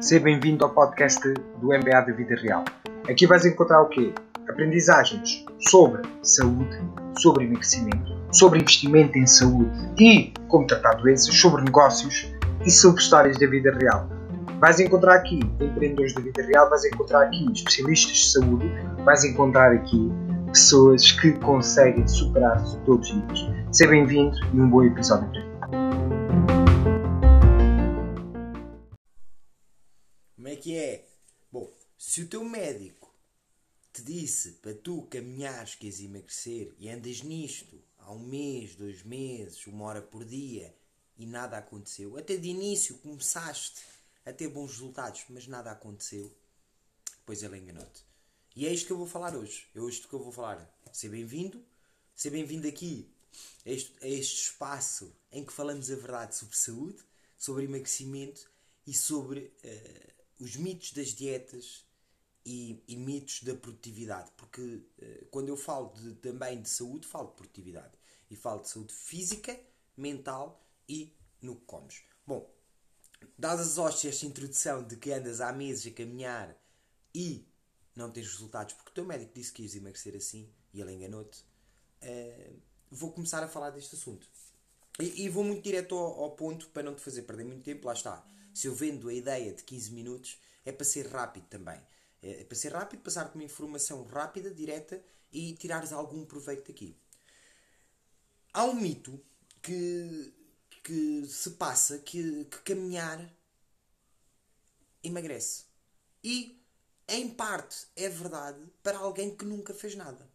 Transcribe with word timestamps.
Seja 0.00 0.24
bem-vindo 0.24 0.64
ao 0.64 0.70
podcast 0.70 1.20
do 1.60 1.68
MBA 1.68 2.00
da 2.00 2.12
Vida 2.12 2.34
Real. 2.34 2.64
Aqui 3.08 3.24
vais 3.24 3.46
encontrar 3.46 3.82
o 3.82 3.88
quê? 3.88 4.12
Aprendizagens 4.48 5.44
sobre 5.60 6.02
saúde, 6.24 6.76
sobre 7.20 7.44
emagrecimento, 7.44 8.16
sobre 8.32 8.58
investimento 8.58 9.16
em 9.16 9.28
saúde 9.28 9.70
e 9.96 10.32
como 10.48 10.66
tratar 10.66 10.94
doenças, 10.94 11.32
sobre 11.36 11.62
negócios 11.62 12.34
e 12.66 12.70
sobre 12.72 13.00
histórias 13.00 13.38
da 13.38 13.46
vida 13.46 13.70
real. 13.72 14.08
Vais 14.58 14.80
encontrar 14.80 15.18
aqui 15.18 15.38
empreendedores 15.60 16.14
da 16.14 16.20
vida 16.20 16.42
real, 16.42 16.68
vais 16.68 16.84
encontrar 16.84 17.22
aqui 17.22 17.46
especialistas 17.52 18.16
de 18.16 18.32
saúde, 18.32 18.72
vais 19.04 19.22
encontrar 19.22 19.70
aqui 19.70 20.10
pessoas 20.46 21.12
que 21.12 21.30
conseguem 21.34 22.08
superar-se 22.08 22.76
todos 22.80 23.08
os 23.08 23.36
dias. 23.36 23.57
Seja 23.70 23.90
bem-vindo 23.90 24.34
e 24.54 24.60
um 24.60 24.70
bom 24.70 24.82
episódio 24.82 25.30
para 25.30 25.42
ti. 25.42 25.46
Como 30.34 30.48
é 30.48 30.56
que 30.56 30.74
é? 30.74 31.06
Bom, 31.52 31.70
se 31.98 32.22
o 32.22 32.28
teu 32.28 32.42
médico 32.42 33.14
te 33.92 34.02
disse 34.02 34.52
para 34.62 34.72
tu 34.72 35.02
caminhares, 35.02 35.74
queres 35.74 36.00
emagrecer 36.00 36.74
e 36.78 36.88
andas 36.88 37.22
nisto 37.22 37.78
há 37.98 38.10
um 38.10 38.18
mês, 38.18 38.74
dois 38.74 39.02
meses, 39.02 39.66
uma 39.66 39.84
hora 39.84 40.00
por 40.00 40.24
dia 40.24 40.74
e 41.18 41.26
nada 41.26 41.58
aconteceu, 41.58 42.16
até 42.16 42.38
de 42.38 42.48
início 42.48 42.96
começaste 42.96 43.82
a 44.24 44.32
ter 44.32 44.48
bons 44.48 44.72
resultados, 44.72 45.26
mas 45.28 45.46
nada 45.46 45.70
aconteceu, 45.70 46.34
pois 47.26 47.42
ele 47.42 47.58
enganou-te. 47.58 48.02
E 48.56 48.66
é 48.66 48.72
isto 48.72 48.86
que 48.86 48.92
eu 48.94 48.98
vou 48.98 49.06
falar 49.06 49.36
hoje. 49.36 49.68
É 49.74 49.80
isto 49.80 50.08
que 50.08 50.14
eu 50.14 50.22
vou 50.22 50.32
falar. 50.32 50.66
Seja 50.90 51.12
bem-vindo, 51.12 51.62
seja 52.14 52.34
bem-vindo 52.34 52.66
aqui 52.66 53.12
este, 53.64 53.92
a 54.02 54.08
este 54.08 54.50
espaço 54.50 55.14
em 55.30 55.44
que 55.44 55.52
falamos 55.52 55.90
a 55.90 55.96
verdade 55.96 56.36
sobre 56.36 56.56
saúde, 56.56 57.02
sobre 57.36 57.64
emagrecimento 57.64 58.50
e 58.86 58.94
sobre 58.94 59.52
uh, 59.64 60.44
os 60.44 60.56
mitos 60.56 60.92
das 60.92 61.08
dietas 61.08 61.84
e, 62.44 62.82
e, 62.88 62.96
mitos 62.96 63.42
da 63.42 63.54
produtividade. 63.54 64.30
Porque 64.36 64.60
uh, 64.62 65.26
quando 65.30 65.48
eu 65.48 65.56
falo 65.56 65.92
de, 65.94 66.14
também 66.14 66.62
de 66.62 66.68
saúde, 66.68 67.06
falo 67.06 67.28
de 67.28 67.34
produtividade. 67.34 67.92
E 68.30 68.36
falo 68.36 68.60
de 68.62 68.68
saúde 68.68 68.92
física, 68.92 69.58
mental 69.96 70.62
e 70.88 71.14
no 71.40 71.56
que 71.56 71.64
comes. 71.66 72.02
Bom, 72.26 72.50
dadas 73.38 73.78
as 73.78 74.04
esta 74.04 74.26
introdução 74.26 74.86
de 74.86 74.96
que 74.96 75.12
andas 75.12 75.40
há 75.40 75.52
meses 75.52 75.90
a 75.92 75.94
caminhar 75.94 76.56
e 77.14 77.46
não 77.94 78.10
tens 78.10 78.28
resultados 78.28 78.74
porque 78.74 78.90
o 78.90 78.94
teu 78.94 79.04
médico 79.04 79.32
disse 79.34 79.52
que 79.52 79.62
ias 79.62 79.74
emagrecer 79.74 80.14
assim 80.14 80.48
e 80.72 80.80
ele 80.80 80.92
enganou-te, 80.92 81.40
uh, 82.02 82.60
vou 82.90 83.12
começar 83.12 83.42
a 83.42 83.48
falar 83.48 83.70
deste 83.70 83.94
assunto. 83.94 84.28
E, 84.98 85.24
e 85.24 85.28
vou 85.28 85.44
muito 85.44 85.62
direto 85.62 85.94
ao, 85.94 86.22
ao, 86.24 86.30
ponto 86.32 86.68
para 86.68 86.82
não 86.82 86.94
te 86.94 87.00
fazer 87.00 87.22
perder 87.22 87.44
muito 87.44 87.62
tempo. 87.62 87.86
Lá 87.86 87.92
está. 87.92 88.26
Se 88.52 88.66
eu 88.66 88.74
vendo 88.74 89.08
a 89.08 89.14
ideia 89.14 89.52
de 89.52 89.62
15 89.62 89.92
minutos, 89.92 90.38
é 90.64 90.72
para 90.72 90.84
ser 90.84 91.06
rápido 91.06 91.46
também. 91.48 91.80
É, 92.22 92.40
é 92.40 92.44
para 92.44 92.56
ser 92.56 92.72
rápido, 92.72 93.00
passar-te 93.02 93.34
uma 93.34 93.44
informação 93.44 94.02
rápida, 94.04 94.50
direta 94.50 95.02
e 95.32 95.52
tirares 95.54 95.92
algum 95.92 96.24
proveito 96.24 96.68
daqui. 96.68 96.96
Há 98.52 98.64
um 98.64 98.74
mito 98.74 99.20
que, 99.62 100.34
que 100.82 101.26
se 101.28 101.50
passa 101.52 101.98
que, 101.98 102.44
que 102.46 102.58
caminhar 102.62 103.32
emagrece. 105.02 105.64
E, 106.24 106.60
em 107.06 107.28
parte, 107.30 107.86
é 107.94 108.08
verdade 108.08 108.60
para 108.82 108.98
alguém 108.98 109.34
que 109.34 109.44
nunca 109.44 109.72
fez 109.72 109.94
nada. 109.94 110.28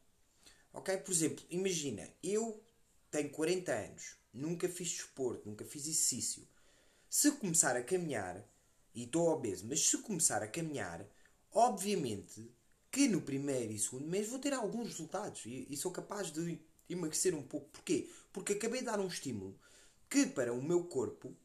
Ok? 0.73 0.97
Por 0.97 1.11
exemplo, 1.11 1.45
imagina, 1.49 2.09
eu 2.21 2.61
tenho 3.09 3.29
40 3.29 3.71
anos, 3.71 4.17
nunca 4.33 4.67
fiz 4.67 4.89
desporto, 4.89 5.47
nunca 5.47 5.63
fiz 5.63 5.83
exercício. 5.83 6.47
Se 7.07 7.31
começar 7.33 7.77
a 7.77 7.83
caminhar, 7.83 8.43
e 8.93 9.03
estou 9.03 9.29
obeso, 9.29 9.65
mas 9.67 9.87
se 9.87 9.97
começar 9.99 10.41
a 10.43 10.47
caminhar, 10.47 11.05
obviamente 11.51 12.51
que 12.91 13.07
no 13.07 13.21
primeiro 13.21 13.71
e 13.71 13.79
segundo 13.79 14.07
mês 14.07 14.29
vou 14.29 14.39
ter 14.39 14.53
alguns 14.53 14.87
resultados 14.89 15.45
e, 15.45 15.67
e 15.69 15.75
sou 15.75 15.91
capaz 15.91 16.31
de 16.31 16.59
emagrecer 16.89 17.33
um 17.33 17.41
pouco. 17.41 17.69
Porquê? 17.69 18.09
Porque 18.31 18.53
acabei 18.53 18.81
de 18.81 18.85
dar 18.85 18.99
um 18.99 19.07
estímulo 19.07 19.59
que 20.09 20.27
para 20.27 20.53
o 20.53 20.61
meu 20.61 20.83
corpo 20.83 21.35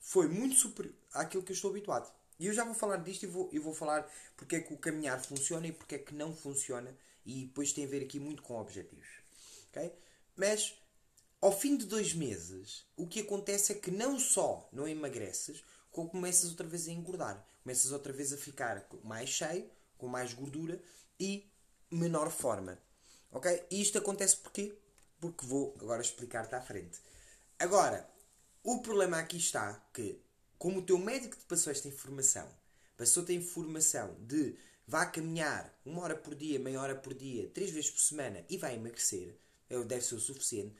foi 0.00 0.28
muito 0.28 0.54
superior 0.54 0.94
àquilo 1.12 1.42
que 1.42 1.52
eu 1.52 1.54
estou 1.54 1.70
habituado. 1.70 2.10
E 2.38 2.46
eu 2.46 2.52
já 2.52 2.64
vou 2.64 2.74
falar 2.74 2.96
disto 2.98 3.24
e 3.24 3.26
vou, 3.26 3.50
vou 3.62 3.74
falar 3.74 4.10
porque 4.36 4.56
é 4.56 4.60
que 4.60 4.72
o 4.72 4.78
caminhar 4.78 5.22
funciona 5.22 5.66
e 5.66 5.72
porque 5.72 5.96
é 5.96 5.98
que 5.98 6.14
não 6.14 6.34
funciona 6.34 6.96
e 7.26 7.44
depois 7.46 7.72
tem 7.72 7.84
a 7.84 7.88
ver 7.88 8.02
aqui 8.02 8.18
muito 8.18 8.42
com 8.42 8.58
objetivos. 8.58 9.06
Okay? 9.70 9.92
Mas 10.36 10.74
ao 11.40 11.52
fim 11.52 11.76
de 11.76 11.84
dois 11.84 12.14
meses, 12.14 12.86
o 12.96 13.06
que 13.06 13.20
acontece 13.20 13.72
é 13.72 13.74
que 13.74 13.90
não 13.90 14.18
só 14.18 14.68
não 14.72 14.88
emagreces, 14.88 15.62
como 15.90 16.08
começas 16.08 16.50
outra 16.50 16.66
vez 16.66 16.88
a 16.88 16.92
engordar. 16.92 17.44
Começas 17.62 17.90
outra 17.90 18.12
vez 18.12 18.32
a 18.32 18.36
ficar 18.36 18.86
mais 19.02 19.30
cheio, 19.30 19.68
com 19.98 20.06
mais 20.06 20.32
gordura 20.32 20.80
e 21.18 21.50
menor 21.90 22.30
forma. 22.30 22.78
Ok? 23.32 23.66
E 23.70 23.80
isto 23.80 23.98
acontece 23.98 24.36
porquê? 24.36 24.78
Porque 25.20 25.44
vou 25.44 25.74
agora 25.80 26.02
explicar-te 26.02 26.54
à 26.54 26.60
frente. 26.60 27.00
Agora, 27.58 28.08
o 28.62 28.82
problema 28.82 29.18
aqui 29.18 29.36
está 29.36 29.74
que, 29.92 30.20
como 30.58 30.80
o 30.80 30.82
teu 30.82 30.98
médico 30.98 31.36
te 31.36 31.44
passou 31.44 31.70
esta 31.70 31.88
informação, 31.88 32.46
passou-te 32.96 33.32
a 33.32 33.34
informação 33.34 34.14
de 34.20 34.56
vá 34.86 35.06
caminhar 35.06 35.72
uma 35.84 36.02
hora 36.02 36.16
por 36.16 36.34
dia, 36.34 36.58
meia 36.58 36.80
hora 36.80 36.94
por 36.94 37.14
dia, 37.14 37.48
três 37.48 37.70
vezes 37.70 37.90
por 37.90 38.00
semana 38.00 38.44
e 38.48 38.56
vai 38.56 38.74
emagrecer, 38.74 39.36
é 39.68 39.78
deve 39.82 40.04
ser 40.04 40.14
o 40.14 40.20
suficiente, 40.20 40.74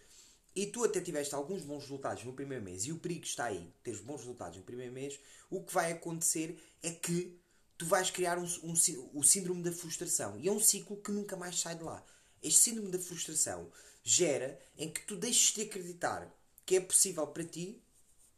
e 0.55 0.67
tu 0.67 0.84
até 0.84 1.00
tiveste 1.00 1.34
alguns 1.34 1.62
bons 1.62 1.83
resultados 1.83 2.25
no 2.25 2.33
primeiro 2.33 2.65
mês 2.65 2.84
e 2.84 2.93
o 2.93 2.99
perigo 2.99 3.25
está 3.25 3.47
aí, 3.47 3.72
teres 3.83 4.00
bons 4.00 4.21
resultados 4.21 4.56
no 4.56 4.65
primeiro 4.65 4.93
mês, 4.93 5.19
o 5.50 5.62
que 5.62 5.75
vai 5.75 5.93
acontecer 5.93 6.59
é 6.83 6.91
que 6.91 7.39
tu 7.77 7.84
vais 7.87 8.11
criar 8.11 8.39
um, 8.39 8.47
um, 8.62 8.75
o 9.12 9.22
síndrome 9.22 9.62
da 9.62 9.72
frustração. 9.72 10.38
E 10.38 10.49
é 10.49 10.53
um 10.53 10.61
ciclo 10.61 10.97
que 10.97 11.11
nunca 11.11 11.37
mais 11.37 11.61
sai 11.61 11.77
de 11.77 11.83
lá. 11.83 12.03
Este 12.43 12.61
síndrome 12.61 12.91
da 12.91 12.99
frustração 12.99 13.71
gera 14.03 14.59
em 14.78 14.91
que 14.91 15.05
tu 15.05 15.17
deixes 15.17 15.55
de 15.55 15.62
acreditar 15.62 16.33
que 16.65 16.77
é 16.77 16.81
possível 16.81 17.27
para 17.27 17.44
ti 17.44 17.83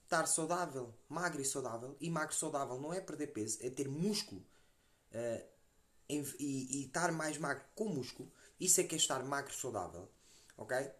estar 0.05 0.27
saudável, 0.27 0.95
magro 1.09 1.41
e 1.41 1.45
saudável. 1.45 1.97
E 2.01 2.11
magro 2.11 2.35
e 2.35 2.39
saudável 2.39 2.81
não 2.81 2.93
é 2.93 3.01
perder 3.01 3.29
peso, 3.29 3.59
é 3.61 3.71
ter 3.71 3.89
músculo. 3.89 4.45
Uh, 5.13 5.58
e, 6.09 6.79
e, 6.79 6.85
estar 6.87 7.13
mais 7.13 7.37
magro 7.39 7.65
com 7.75 7.89
músculo, 7.89 8.31
isso 8.59 8.81
é 8.81 8.85
que 8.85 8.95
é 8.95 8.99
estar 8.99 9.23
magro 9.25 9.55
saudável, 9.55 10.09
ok? 10.57 10.91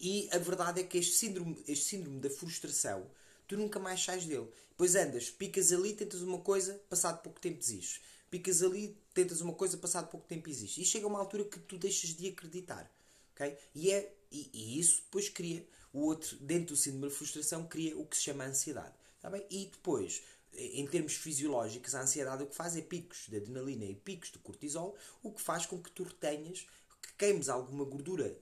E 0.00 0.28
a 0.32 0.38
verdade 0.38 0.80
é 0.80 0.84
que 0.84 0.98
este 0.98 1.14
síndrome, 1.14 1.62
este 1.66 1.84
síndrome 1.84 2.20
da 2.20 2.30
frustração, 2.30 3.10
tu 3.48 3.56
nunca 3.56 3.78
mais 3.78 4.02
sais 4.02 4.24
dele. 4.24 4.48
Depois 4.70 4.94
andas, 4.94 5.28
picas 5.28 5.72
ali, 5.72 5.92
tentas 5.92 6.22
uma 6.22 6.38
coisa, 6.38 6.74
passado 6.88 7.20
pouco 7.22 7.40
tempo 7.40 7.58
desistes. 7.58 8.00
Picas 8.30 8.62
ali, 8.62 8.96
tentas 9.12 9.40
uma 9.40 9.54
coisa, 9.54 9.76
passado 9.76 10.08
pouco 10.08 10.26
tempo 10.28 10.48
existe. 10.48 10.80
E 10.80 10.84
chega 10.84 11.06
uma 11.06 11.18
altura 11.18 11.44
que 11.44 11.58
tu 11.58 11.78
deixas 11.78 12.10
de 12.10 12.28
acreditar. 12.28 12.88
ok? 13.34 13.56
E, 13.74 13.90
é, 13.90 14.14
e, 14.30 14.50
e 14.52 14.78
isso 14.78 15.02
depois 15.02 15.28
cria 15.28 15.66
o 15.92 16.00
outro, 16.00 16.36
dentro 16.36 16.74
do 16.74 16.76
síndrome 16.76 17.08
da 17.08 17.14
frustração, 17.14 17.66
cria 17.66 17.98
o 17.98 18.06
que 18.06 18.16
se 18.16 18.22
chama 18.22 18.44
ansiedade. 18.44 18.94
Tá 19.20 19.28
bem? 19.28 19.44
E 19.50 19.66
depois, 19.66 20.22
em 20.54 20.86
termos 20.86 21.14
fisiológicos, 21.14 21.94
a 21.94 22.02
ansiedade 22.02 22.42
o 22.42 22.46
que 22.46 22.54
faz 22.54 22.76
é 22.76 22.80
picos 22.80 23.26
de 23.28 23.36
adrenalina 23.36 23.84
e 23.84 23.94
picos 23.94 24.30
de 24.30 24.38
cortisol, 24.38 24.96
o 25.22 25.32
que 25.32 25.40
faz 25.40 25.66
com 25.66 25.80
que 25.80 25.90
tu 25.90 26.02
retenhas, 26.02 26.66
que 27.00 27.12
queimes 27.16 27.48
alguma 27.48 27.84
gordura 27.84 28.36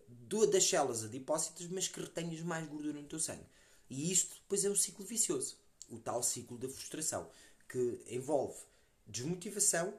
das 0.51 0.69
células 0.69 1.05
adipócitas, 1.05 1.67
mas 1.69 1.89
que 1.89 2.01
retenhas 2.01 2.41
mais 2.41 2.67
gordura 2.69 3.01
no 3.01 3.09
teu 3.09 3.21
sangue. 3.21 3.47
E 3.89 4.11
isto 4.11 4.37
depois 4.37 4.65
é 4.65 4.71
um 4.71 4.77
ciclo 4.77 5.05
vicioso, 5.05 5.57
o 5.89 5.99
tal 5.99 6.23
ciclo 6.23 6.59
da 6.59 6.69
frustração, 6.69 7.31
que 7.69 8.03
envolve 8.09 8.59
desmotivação, 9.07 9.95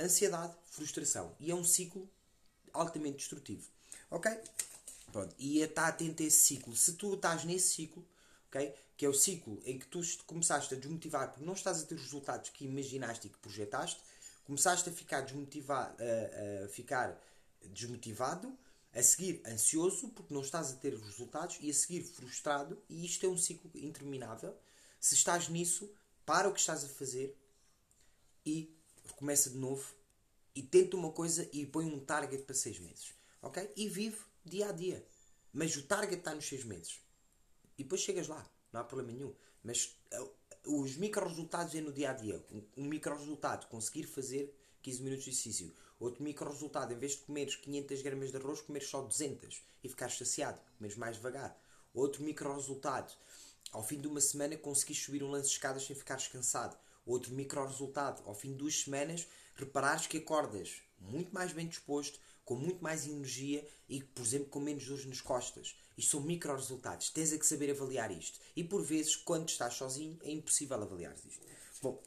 ansiedade, 0.00 0.54
frustração. 0.66 1.34
E 1.38 1.50
é 1.50 1.54
um 1.54 1.64
ciclo 1.64 2.08
altamente 2.72 3.18
destrutivo. 3.18 3.68
Ok? 4.10 4.30
Pronto. 5.10 5.34
E 5.38 5.60
está 5.60 5.88
atento 5.88 6.22
a 6.22 6.26
esse 6.26 6.38
ciclo. 6.38 6.74
Se 6.74 6.94
tu 6.94 7.14
estás 7.14 7.44
nesse 7.44 7.74
ciclo, 7.74 8.06
ok? 8.52 8.74
Que 8.96 9.06
é 9.06 9.08
o 9.08 9.14
ciclo 9.14 9.60
em 9.64 9.78
que 9.78 9.86
tu 9.86 10.02
começaste 10.26 10.74
a 10.74 10.76
desmotivar 10.76 11.30
porque 11.30 11.44
não 11.44 11.54
estás 11.54 11.82
a 11.82 11.86
ter 11.86 11.94
os 11.94 12.02
resultados 12.02 12.50
que 12.50 12.66
imaginaste 12.66 13.26
e 13.26 13.30
que 13.30 13.38
projetaste, 13.38 14.00
começaste 14.44 14.88
a 14.90 14.92
ficar 14.92 15.22
desmotivado, 15.22 15.96
a, 16.02 16.64
a 16.64 16.68
ficar 16.68 17.18
desmotivado, 17.64 18.56
a 18.92 19.02
seguir 19.02 19.40
ansioso 19.46 20.08
porque 20.10 20.34
não 20.34 20.42
estás 20.42 20.70
a 20.70 20.76
ter 20.76 20.92
os 20.92 21.02
resultados 21.02 21.56
e 21.60 21.70
a 21.70 21.74
seguir 21.74 22.02
frustrado, 22.02 22.78
e 22.88 23.06
isto 23.06 23.24
é 23.24 23.28
um 23.28 23.38
ciclo 23.38 23.70
interminável. 23.74 24.54
Se 25.00 25.14
estás 25.14 25.48
nisso, 25.48 25.90
para 26.26 26.48
o 26.48 26.52
que 26.52 26.60
estás 26.60 26.84
a 26.84 26.88
fazer 26.88 27.36
e 28.44 28.76
começa 29.16 29.48
de 29.48 29.56
novo 29.56 29.94
e 30.54 30.62
tenta 30.62 30.96
uma 30.96 31.10
coisa 31.10 31.48
e 31.52 31.64
põe 31.64 31.86
um 31.86 31.98
target 31.98 32.42
para 32.42 32.54
seis 32.54 32.78
meses. 32.78 33.14
Ok? 33.40 33.72
E 33.74 33.88
vive 33.88 34.18
dia 34.44 34.68
a 34.68 34.72
dia. 34.72 35.04
Mas 35.52 35.74
o 35.76 35.82
target 35.82 36.18
está 36.18 36.34
nos 36.34 36.46
seis 36.46 36.64
meses. 36.64 37.01
E 37.78 37.82
depois 37.82 38.00
chegas 38.00 38.28
lá, 38.28 38.48
não 38.72 38.80
há 38.80 38.84
problema 38.84 39.12
nenhum. 39.12 39.34
Mas 39.62 39.96
uh, 40.14 40.80
os 40.80 40.96
micro 40.96 41.26
resultados 41.26 41.74
é 41.74 41.80
no 41.80 41.92
dia 41.92 42.10
a 42.10 42.12
dia. 42.12 42.44
Um 42.76 42.84
micro 42.84 43.16
resultado, 43.16 43.68
conseguir 43.68 44.04
fazer 44.04 44.54
15 44.82 45.02
minutos 45.02 45.24
de 45.24 45.30
exercício. 45.30 45.72
Outro 45.98 46.22
micro 46.22 46.50
resultado, 46.50 46.92
em 46.92 46.98
vez 46.98 47.12
de 47.12 47.18
comeres 47.18 47.54
500 47.56 48.02
gramas 48.02 48.30
de 48.30 48.36
arroz, 48.36 48.60
comeres 48.60 48.88
só 48.88 49.00
200 49.00 49.62
e 49.84 49.88
ficares 49.88 50.18
saciado, 50.18 50.60
comeres 50.76 50.96
mais 50.96 51.16
devagar. 51.16 51.56
Outro 51.94 52.22
micro 52.22 52.52
resultado, 52.54 53.14
ao 53.70 53.82
fim 53.82 54.00
de 54.00 54.08
uma 54.08 54.20
semana 54.20 54.56
conseguires 54.56 55.02
subir 55.02 55.22
um 55.22 55.30
lance 55.30 55.48
de 55.48 55.54
escadas 55.54 55.84
sem 55.84 55.94
ficares 55.94 56.26
cansado. 56.26 56.76
Outro 57.06 57.32
micro 57.32 57.64
resultado, 57.64 58.22
ao 58.26 58.34
fim 58.34 58.50
de 58.50 58.58
duas 58.58 58.80
semanas, 58.80 59.26
reparares 59.54 60.06
que 60.06 60.18
acordas 60.18 60.82
muito 60.98 61.32
mais 61.32 61.52
bem 61.52 61.66
disposto, 61.66 62.18
com 62.52 62.56
muito 62.56 62.84
mais 62.84 63.06
energia 63.06 63.66
e, 63.88 64.02
por 64.02 64.22
exemplo, 64.22 64.48
com 64.48 64.60
menos 64.60 64.84
dores 64.84 65.06
nas 65.06 65.22
costas. 65.22 65.74
Isto 65.96 66.10
são 66.10 66.20
micro 66.20 66.54
resultados. 66.54 67.08
Tens 67.08 67.32
a 67.32 67.38
que 67.38 67.46
saber 67.46 67.70
avaliar 67.70 68.10
isto. 68.10 68.38
E 68.54 68.62
por 68.62 68.82
vezes, 68.82 69.16
quando 69.16 69.48
estás 69.48 69.72
sozinho, 69.72 70.18
é 70.22 70.30
impossível 70.30 70.76
avaliar 70.76 71.14
isto. 71.14 71.46
Bom, 71.80 71.98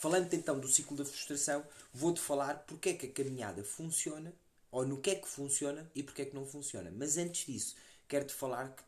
falando 0.00 0.34
então 0.34 0.58
do 0.58 0.66
ciclo 0.66 0.96
da 0.96 1.04
frustração, 1.04 1.64
vou-te 1.94 2.20
falar 2.20 2.64
porque 2.66 2.88
é 2.88 2.94
que 2.94 3.06
a 3.06 3.12
caminhada 3.12 3.62
funciona, 3.62 4.34
ou 4.72 4.84
no 4.84 5.00
que 5.00 5.10
é 5.10 5.14
que 5.14 5.28
funciona 5.28 5.88
e 5.94 6.02
porque 6.02 6.22
é 6.22 6.24
que 6.24 6.34
não 6.34 6.44
funciona. 6.44 6.90
Mas 6.90 7.16
antes 7.16 7.46
disso, 7.46 7.76
quero-te 8.08 8.34
falar 8.34 8.74
que 8.74 8.82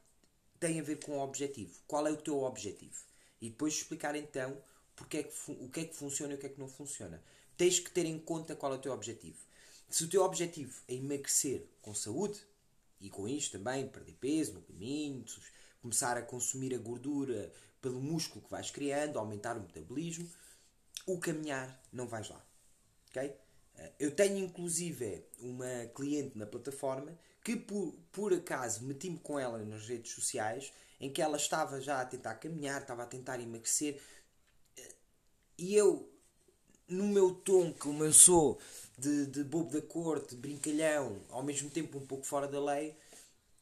tem 0.58 0.80
a 0.80 0.82
ver 0.82 0.96
com 0.96 1.12
o 1.12 1.22
objetivo. 1.22 1.72
Qual 1.86 2.04
é 2.04 2.10
o 2.10 2.16
teu 2.16 2.42
objetivo? 2.42 3.04
E 3.40 3.48
depois 3.48 3.74
explicar 3.74 4.16
então 4.16 4.60
porque 4.96 5.18
é 5.18 5.22
que 5.22 5.34
o 5.52 5.68
que 5.68 5.80
é 5.80 5.84
que 5.84 5.94
funciona 5.94 6.32
e 6.32 6.36
o 6.36 6.38
que 6.38 6.46
é 6.46 6.48
que 6.48 6.58
não 6.58 6.68
funciona. 6.68 7.22
Tens 7.56 7.78
que 7.78 7.92
ter 7.92 8.06
em 8.06 8.18
conta 8.18 8.56
qual 8.56 8.72
é 8.72 8.76
o 8.76 8.80
teu 8.80 8.92
objetivo. 8.92 9.38
Se 9.90 10.04
o 10.04 10.08
teu 10.08 10.22
objetivo 10.22 10.80
é 10.88 10.94
emagrecer 10.94 11.66
com 11.82 11.92
saúde, 11.92 12.40
e 13.00 13.10
com 13.10 13.26
isto 13.26 13.58
também 13.58 13.88
perder 13.88 14.14
peso 14.14 14.60
caminho, 14.62 15.24
começar 15.82 16.16
a 16.16 16.22
consumir 16.22 16.74
a 16.74 16.78
gordura 16.78 17.52
pelo 17.80 18.00
músculo 18.00 18.44
que 18.44 18.50
vais 18.50 18.70
criando, 18.70 19.18
aumentar 19.18 19.56
o 19.56 19.60
metabolismo, 19.60 20.30
o 21.06 21.18
caminhar 21.18 21.82
não 21.92 22.06
vais 22.06 22.28
lá. 22.28 22.44
ok? 23.08 23.34
Eh, 23.76 23.92
eu 23.98 24.14
tenho 24.14 24.38
inclusive 24.38 25.24
uma 25.38 25.86
cliente 25.94 26.36
na 26.36 26.46
plataforma 26.46 27.18
que 27.42 27.56
por, 27.56 27.94
por 28.12 28.34
acaso 28.34 28.84
meti-me 28.84 29.18
com 29.18 29.38
ela 29.38 29.58
nas 29.64 29.88
redes 29.88 30.12
sociais 30.12 30.72
em 31.00 31.10
que 31.10 31.22
ela 31.22 31.38
estava 31.38 31.80
já 31.80 32.00
a 32.00 32.04
tentar 32.04 32.34
caminhar, 32.34 32.82
estava 32.82 33.02
a 33.02 33.06
tentar 33.06 33.40
emagrecer 33.40 34.00
eh, 34.76 34.94
e 35.58 35.74
eu, 35.74 36.12
no 36.90 37.06
meu 37.06 37.32
tom 37.32 37.72
como 37.72 38.04
eu 38.04 38.12
sou 38.12 38.58
de, 38.98 39.26
de 39.26 39.44
bobo 39.44 39.70
da 39.70 39.80
corte, 39.80 40.34
brincalhão, 40.34 41.22
ao 41.30 41.42
mesmo 41.42 41.70
tempo 41.70 41.96
um 41.96 42.06
pouco 42.06 42.26
fora 42.26 42.48
da 42.48 42.62
lei, 42.62 42.96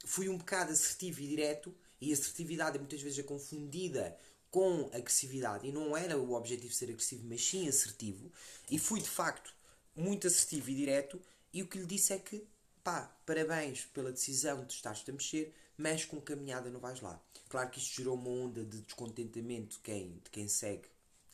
fui 0.05 0.29
um 0.29 0.39
bocado 0.39 0.73
assertivo 0.73 1.21
e 1.21 1.29
direto 1.29 1.75
e 2.01 2.13
assertividade 2.13 2.79
muitas 2.79 3.03
vezes 3.03 3.19
é 3.19 3.23
confundida 3.23 4.17
com 4.51 4.89
agressividade 4.95 5.69
e 5.69 5.73
não 5.73 5.95
era 5.95 6.17
o 6.17 6.33
objetivo 6.33 6.73
ser 6.73 6.87
agressivo, 6.87 7.27
mas 7.29 7.45
sim 7.45 7.69
assertivo 7.69 8.33
e 8.71 8.79
fui 8.79 9.01
de 9.01 9.11
facto 9.11 9.55
muito 9.95 10.27
assertivo 10.27 10.71
e 10.71 10.75
direto 10.75 11.21
e 11.53 11.63
o 11.63 11.69
que 11.69 11.79
lhe 11.79 11.87
disse 11.87 12.15
é 12.15 12.19
que 12.19 12.47
pá, 12.83 13.15
parabéns 13.27 13.85
pela 13.93 14.11
decisão 14.11 14.65
de 14.65 14.73
estares-te 14.73 15.11
a 15.11 15.15
mexer, 15.15 15.55
mas 15.77 16.05
com 16.05 16.19
caminhada 16.19 16.71
não 16.71 16.81
vais 16.81 17.03
lá. 17.03 17.23
Claro 17.51 17.69
que 17.69 17.79
isto 17.79 17.97
gerou 17.97 18.15
uma 18.15 18.31
onda 18.31 18.65
de 18.65 18.81
descontentamento 18.81 19.77
de 19.77 19.83
quem, 19.83 20.13
de 20.25 20.31
quem 20.31 20.49
segue 20.49 20.89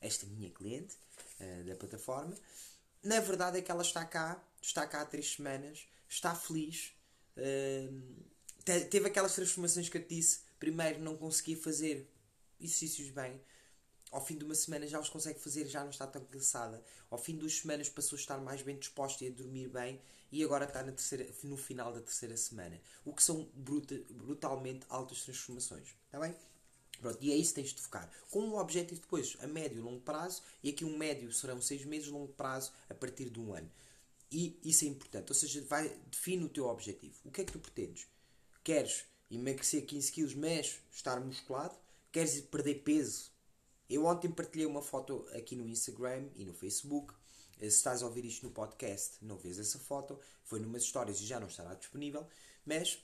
esta 0.05 0.27
minha 0.27 0.51
cliente 0.51 0.97
uh, 1.41 1.65
da 1.65 1.75
plataforma. 1.77 2.37
Na 3.03 3.21
verdade 3.21 3.59
é 3.59 3.63
que 3.63 3.71
ela 3.71 3.83
está 3.83 4.05
cá, 4.05 4.43
está 4.61 4.87
cá 4.87 5.03
há 5.03 5.05
três 5.05 5.33
semanas, 5.33 5.87
está 6.09 6.35
feliz, 6.35 6.93
uh, 7.37 8.25
teve 8.65 9.07
aquelas 9.07 9.35
transformações 9.35 9.89
que 9.89 9.99
eu 9.99 10.03
te 10.03 10.15
disse. 10.15 10.41
Primeiro 10.59 11.01
não 11.01 11.17
conseguia 11.17 11.57
fazer 11.57 12.09
exercícios 12.61 13.11
bem, 13.11 13.41
ao 14.15 14.25
fim 14.25 14.39
de 14.39 14.45
uma 14.45 14.55
semana 14.55 14.87
já 14.87 15.01
os 15.01 15.09
consegue 15.09 15.41
fazer, 15.41 15.67
já 15.67 15.83
não 15.83 15.91
está 15.91 16.07
tão 16.07 16.25
cansada. 16.27 16.81
Ao 17.11 17.19
fim 17.19 17.33
de 17.33 17.41
duas 17.41 17.55
semanas 17.55 17.89
passou 17.89 18.17
a 18.17 18.21
estar 18.21 18.39
mais 18.39 18.63
bem 18.63 18.79
disposta 18.79 19.25
e 19.25 19.29
a 19.29 19.31
dormir 19.33 19.69
bem 19.69 20.01
e 20.31 20.45
agora 20.45 20.67
está 20.67 20.85
na 20.85 20.93
terceira, 20.93 21.27
no 21.43 21.57
final 21.57 21.93
da 21.93 22.01
terceira 22.01 22.37
semana. 22.37 22.81
O 23.05 23.13
que 23.13 23.25
são 23.25 23.51
bruta, 23.53 24.01
brutalmente 24.11 24.87
altas 24.89 25.23
transformações. 25.23 25.97
Está 26.07 26.21
bem? 26.21 26.33
Pronto, 27.05 27.19
e 27.21 27.33
é 27.33 27.37
isso 27.37 27.51
que 27.51 27.61
tens 27.61 27.75
de 27.75 27.83
focar. 27.83 28.11
Com 28.31 28.41
um 28.41 28.57
objetivo 28.57 29.01
depois, 29.01 29.37
a 29.41 29.47
médio 29.47 29.79
e 29.79 29.83
longo 29.83 30.01
prazo, 30.01 30.43
e 30.63 30.71
aqui 30.71 30.85
um 30.85 30.97
médio 30.97 31.31
serão 31.33 31.61
seis 31.61 31.85
meses, 31.85 32.09
longo 32.09 32.33
prazo 32.33 32.73
a 32.89 32.95
partir 32.95 33.29
de 33.29 33.39
um 33.39 33.53
ano. 33.53 33.71
E 34.33 34.59
isso 34.65 34.85
é 34.85 34.89
importante. 34.89 35.31
Ou 35.31 35.35
seja, 35.35 35.61
vai, 35.69 35.89
define 36.11 36.45
o 36.45 36.49
teu 36.49 36.67
objetivo. 36.67 37.15
O 37.25 37.31
que 37.31 37.43
é 37.43 37.45
que 37.45 37.53
tu 37.53 37.59
pretendes? 37.59 38.07
Queres 38.63 39.05
emagrecer 39.31 39.85
15 39.85 40.13
kg, 40.13 40.35
mas 40.37 40.81
estar 40.91 41.21
musculado? 41.21 41.77
Queres 42.11 42.41
perder 42.41 42.83
peso 42.83 43.35
eu 43.89 44.07
ontem 44.07 44.31
partilhei 44.31 44.67
uma 44.67 44.83
foto 44.83 45.27
aqui 45.35 45.55
no 45.55 45.69
Instagram 45.69 46.29
e 46.35 46.45
no 46.45 46.55
Facebook. 46.55 47.13
Eh, 47.61 47.69
se 47.69 47.77
estás 47.77 48.03
a 48.03 48.07
ouvir 48.07 48.25
isto 48.25 48.45
no 48.45 48.51
podcast, 48.51 49.19
não 49.23 49.37
vês 49.37 49.59
essa 49.59 49.79
foto. 49.79 50.19
Foi 50.43 50.59
numas 50.59 50.83
histórias 50.85 51.21
e 51.21 51.27
já 51.27 51.39
não 51.39 51.49
estará 51.49 51.75
disponível. 51.75 52.27
Mas 52.65 52.99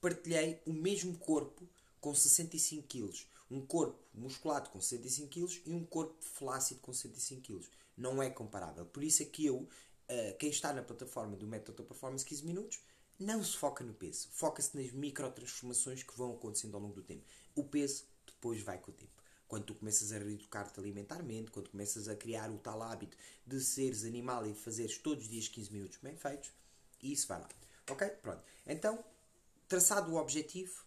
partilhei 0.00 0.60
o 0.64 0.72
mesmo 0.72 1.18
corpo 1.18 1.68
com 2.00 2.14
65 2.14 2.86
kg. 2.86 3.12
Um 3.50 3.64
corpo 3.64 3.98
musculado 4.14 4.70
com 4.70 4.80
65 4.80 5.28
kg 5.28 5.62
e 5.66 5.74
um 5.74 5.84
corpo 5.84 6.16
flácido 6.22 6.80
com 6.80 6.92
65 6.92 7.42
kg. 7.42 7.68
Não 7.96 8.22
é 8.22 8.30
comparável. 8.30 8.86
Por 8.86 9.02
isso 9.02 9.22
é 9.22 9.26
que 9.26 9.44
eu, 9.44 9.68
eh, 10.08 10.32
quem 10.38 10.50
está 10.50 10.72
na 10.72 10.82
plataforma 10.82 11.36
do 11.36 11.46
Método 11.46 11.82
Performance 11.82 12.24
15 12.24 12.44
Minutos, 12.44 12.80
não 13.18 13.42
se 13.42 13.56
foca 13.56 13.84
no 13.84 13.92
peso. 13.92 14.28
Foca-se 14.30 14.76
nas 14.76 14.92
microtransformações 14.92 16.02
que 16.02 16.16
vão 16.16 16.32
acontecendo 16.32 16.76
ao 16.76 16.80
longo 16.80 16.94
do 16.94 17.02
tempo. 17.02 17.24
O 17.54 17.64
peso 17.64 18.04
depois 18.26 18.62
vai 18.62 18.78
com 18.78 18.90
o 18.90 18.94
tempo 18.94 19.20
quando 19.50 19.64
tu 19.64 19.74
começas 19.74 20.12
a 20.12 20.18
reeducar-te 20.18 20.78
alimentarmente, 20.78 21.50
quando 21.50 21.70
começas 21.70 22.06
a 22.06 22.14
criar 22.14 22.48
o 22.52 22.58
tal 22.58 22.80
hábito 22.82 23.16
de 23.44 23.60
seres 23.60 24.04
animal 24.04 24.46
e 24.46 24.54
fazeres 24.54 24.96
todos 24.96 25.24
os 25.24 25.28
dias 25.28 25.48
15 25.48 25.72
minutos 25.72 25.98
bem 26.00 26.16
feitos, 26.16 26.52
isso 27.02 27.26
vai 27.26 27.40
lá. 27.40 27.48
Ok? 27.90 28.06
Pronto. 28.22 28.44
Então, 28.64 29.04
traçado 29.66 30.12
o 30.12 30.16
objetivo, 30.16 30.84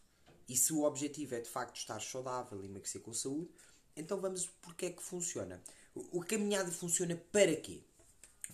e 0.48 0.56
se 0.56 0.74
o 0.74 0.84
objetivo 0.84 1.36
é 1.36 1.42
de 1.42 1.50
facto 1.50 1.76
estar 1.76 2.00
saudável 2.02 2.62
e 2.64 2.66
emagrecer 2.66 3.02
com 3.02 3.14
saúde, 3.14 3.50
então 3.96 4.20
vamos 4.20 4.48
porque 4.62 4.88
é 4.88 4.90
que 4.92 5.02
funciona. 5.02 5.62
O, 5.96 6.20
o 6.20 6.26
caminhada 6.26 6.72
funciona 6.72 7.16
para 7.32 7.56
quê? 7.56 7.82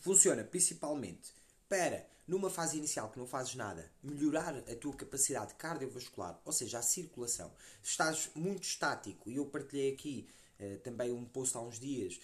Funciona 0.01 0.44
principalmente 0.44 1.33
para 1.68 2.07
numa 2.27 2.50
fase 2.50 2.77
inicial 2.77 3.09
que 3.09 3.18
não 3.18 3.25
fazes 3.25 3.56
nada, 3.56 3.91
melhorar 4.03 4.56
a 4.56 4.75
tua 4.75 4.94
capacidade 4.94 5.56
cardiovascular, 5.56 6.39
ou 6.45 6.51
seja, 6.51 6.77
a 6.77 6.81
circulação. 6.83 7.51
Estás 7.81 8.30
muito 8.35 8.63
estático, 8.63 9.31
e 9.31 9.38
eu 9.38 9.47
partilhei 9.47 9.94
aqui 9.94 10.30
uh, 10.59 10.77
também 10.81 11.12
um 11.12 11.25
post 11.25 11.57
há 11.57 11.62
uns 11.62 11.80
dias 11.80 12.19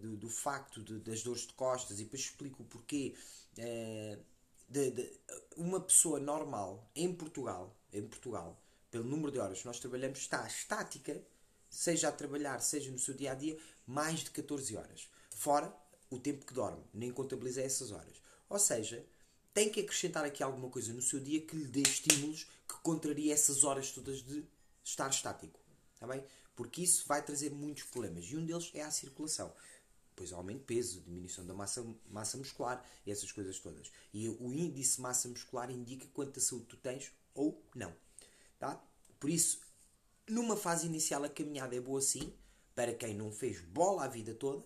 do, 0.00 0.16
do, 0.16 0.28
facto 0.30 0.82
de, 0.82 0.98
das 1.00 1.22
dores 1.22 1.46
de 1.46 1.52
costas 1.54 1.98
e 1.98 2.04
depois 2.04 2.22
explico 2.22 2.62
o 2.62 2.66
porquê. 2.66 3.14
Uh, 3.56 4.22
de, 4.68 4.90
de, 4.90 5.20
uma 5.56 5.80
pessoa 5.80 6.20
normal 6.20 6.86
em 6.94 7.12
Portugal, 7.12 7.74
em 7.92 8.06
Portugal, 8.06 8.60
pelo 8.90 9.04
número 9.04 9.30
de 9.30 9.38
horas 9.38 9.60
que 9.60 9.66
nós 9.66 9.78
trabalhamos, 9.78 10.18
está 10.18 10.46
estática, 10.46 11.22
seja 11.68 12.08
a 12.08 12.12
trabalhar, 12.12 12.60
seja 12.60 12.90
no 12.90 12.98
seu 12.98 13.14
dia 13.14 13.32
a 13.32 13.34
dia, 13.34 13.58
mais 13.86 14.20
de 14.20 14.30
14 14.30 14.76
horas. 14.76 15.08
Fora 15.30 15.74
o 16.10 16.18
tempo 16.18 16.46
que 16.46 16.54
dorme, 16.54 16.82
nem 16.92 17.12
contabiliza 17.12 17.60
essas 17.60 17.92
horas. 17.92 18.22
Ou 18.48 18.58
seja, 18.58 19.04
tem 19.52 19.70
que 19.70 19.80
acrescentar 19.80 20.24
aqui 20.24 20.42
alguma 20.42 20.70
coisa 20.70 20.92
no 20.92 21.02
seu 21.02 21.20
dia 21.20 21.40
que 21.40 21.56
lhe 21.56 21.66
dê 21.66 21.82
estímulos 21.82 22.44
que 22.66 22.76
contraria 22.82 23.34
essas 23.34 23.64
horas 23.64 23.90
todas 23.90 24.22
de 24.22 24.44
estar 24.84 25.08
estático. 25.10 25.60
Está 25.94 26.06
bem? 26.06 26.24
Porque 26.54 26.82
isso 26.82 27.06
vai 27.06 27.22
trazer 27.24 27.50
muitos 27.50 27.84
problemas. 27.84 28.24
E 28.24 28.36
um 28.36 28.44
deles 28.44 28.70
é 28.74 28.82
a 28.82 28.90
circulação. 28.90 29.52
Depois 30.10 30.32
aumento 30.32 30.60
de 30.60 30.64
peso, 30.64 31.00
diminuição 31.00 31.46
da 31.46 31.54
massa, 31.54 31.84
massa 32.10 32.36
muscular 32.36 32.84
essas 33.06 33.30
coisas 33.30 33.58
todas. 33.58 33.90
E 34.12 34.28
o 34.28 34.52
índice 34.52 35.00
massa 35.00 35.28
muscular 35.28 35.70
indica 35.70 36.06
quanta 36.12 36.40
saúde 36.40 36.66
tu 36.66 36.76
tens 36.76 37.12
ou 37.34 37.62
não. 37.74 37.94
Tá? 38.58 38.82
Por 39.20 39.30
isso, 39.30 39.60
numa 40.28 40.56
fase 40.56 40.86
inicial 40.86 41.24
a 41.24 41.28
caminhada 41.28 41.76
é 41.76 41.80
boa 41.80 42.00
sim, 42.00 42.32
para 42.74 42.94
quem 42.94 43.14
não 43.14 43.32
fez 43.32 43.60
bola 43.60 44.04
a 44.04 44.08
vida 44.08 44.34
toda, 44.34 44.64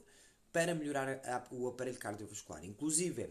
para 0.53 0.75
melhorar 0.75 1.21
a, 1.25 1.47
o 1.51 1.67
aparelho 1.67 1.99
cardiovascular. 1.99 2.65
Inclusive, 2.65 3.31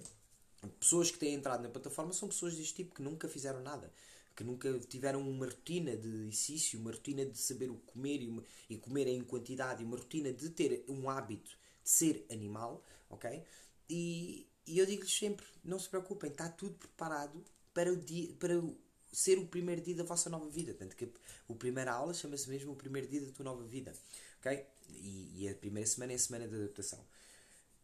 pessoas 0.79 1.11
que 1.11 1.19
têm 1.19 1.35
entrado 1.35 1.61
na 1.61 1.69
plataforma 1.69 2.13
são 2.13 2.27
pessoas 2.27 2.55
deste 2.55 2.75
tipo 2.75 2.95
que 2.95 3.01
nunca 3.01 3.27
fizeram 3.27 3.61
nada, 3.61 3.91
que 4.35 4.43
nunca 4.43 4.79
tiveram 4.79 5.21
uma 5.21 5.45
rotina 5.45 5.95
de 5.95 6.07
exercício, 6.07 6.79
uma 6.79 6.91
rotina 6.91 7.25
de 7.25 7.37
saber 7.37 7.69
o 7.69 7.75
comer 7.77 8.21
e, 8.21 8.27
uma, 8.27 8.43
e 8.69 8.77
comer 8.77 9.07
em 9.07 9.23
quantidade, 9.23 9.83
uma 9.83 9.97
rotina 9.97 10.33
de 10.33 10.49
ter 10.49 10.83
um 10.87 11.09
hábito 11.09 11.51
de 11.83 11.89
ser 11.89 12.25
animal, 12.31 12.83
ok? 13.09 13.43
E, 13.89 14.47
e 14.65 14.79
eu 14.79 14.85
digo-lhes 14.85 15.13
sempre: 15.13 15.45
não 15.63 15.77
se 15.77 15.89
preocupem, 15.89 16.31
está 16.31 16.49
tudo 16.49 16.75
preparado 16.75 17.43
para, 17.73 17.91
o 17.91 17.97
dia, 17.97 18.33
para 18.39 18.57
o, 18.57 18.75
ser 19.11 19.37
o 19.37 19.45
primeiro 19.45 19.81
dia 19.81 19.95
da 19.95 20.03
vossa 20.03 20.29
nova 20.29 20.49
vida. 20.49 20.73
Tanto 20.73 20.95
que 20.95 21.05
a 21.49 21.53
primeira 21.53 21.91
aula 21.91 22.13
chama-se 22.13 22.49
mesmo 22.49 22.71
o 22.71 22.75
primeiro 22.75 23.07
dia 23.07 23.21
da 23.21 23.31
tua 23.31 23.45
nova 23.45 23.63
vida, 23.63 23.93
ok? 24.39 24.65
E, 24.89 25.43
e 25.43 25.49
a 25.49 25.55
primeira 25.55 25.87
semana 25.87 26.13
é 26.13 26.15
a 26.15 26.19
semana 26.19 26.47
de 26.47 26.55
adaptação. 26.55 26.99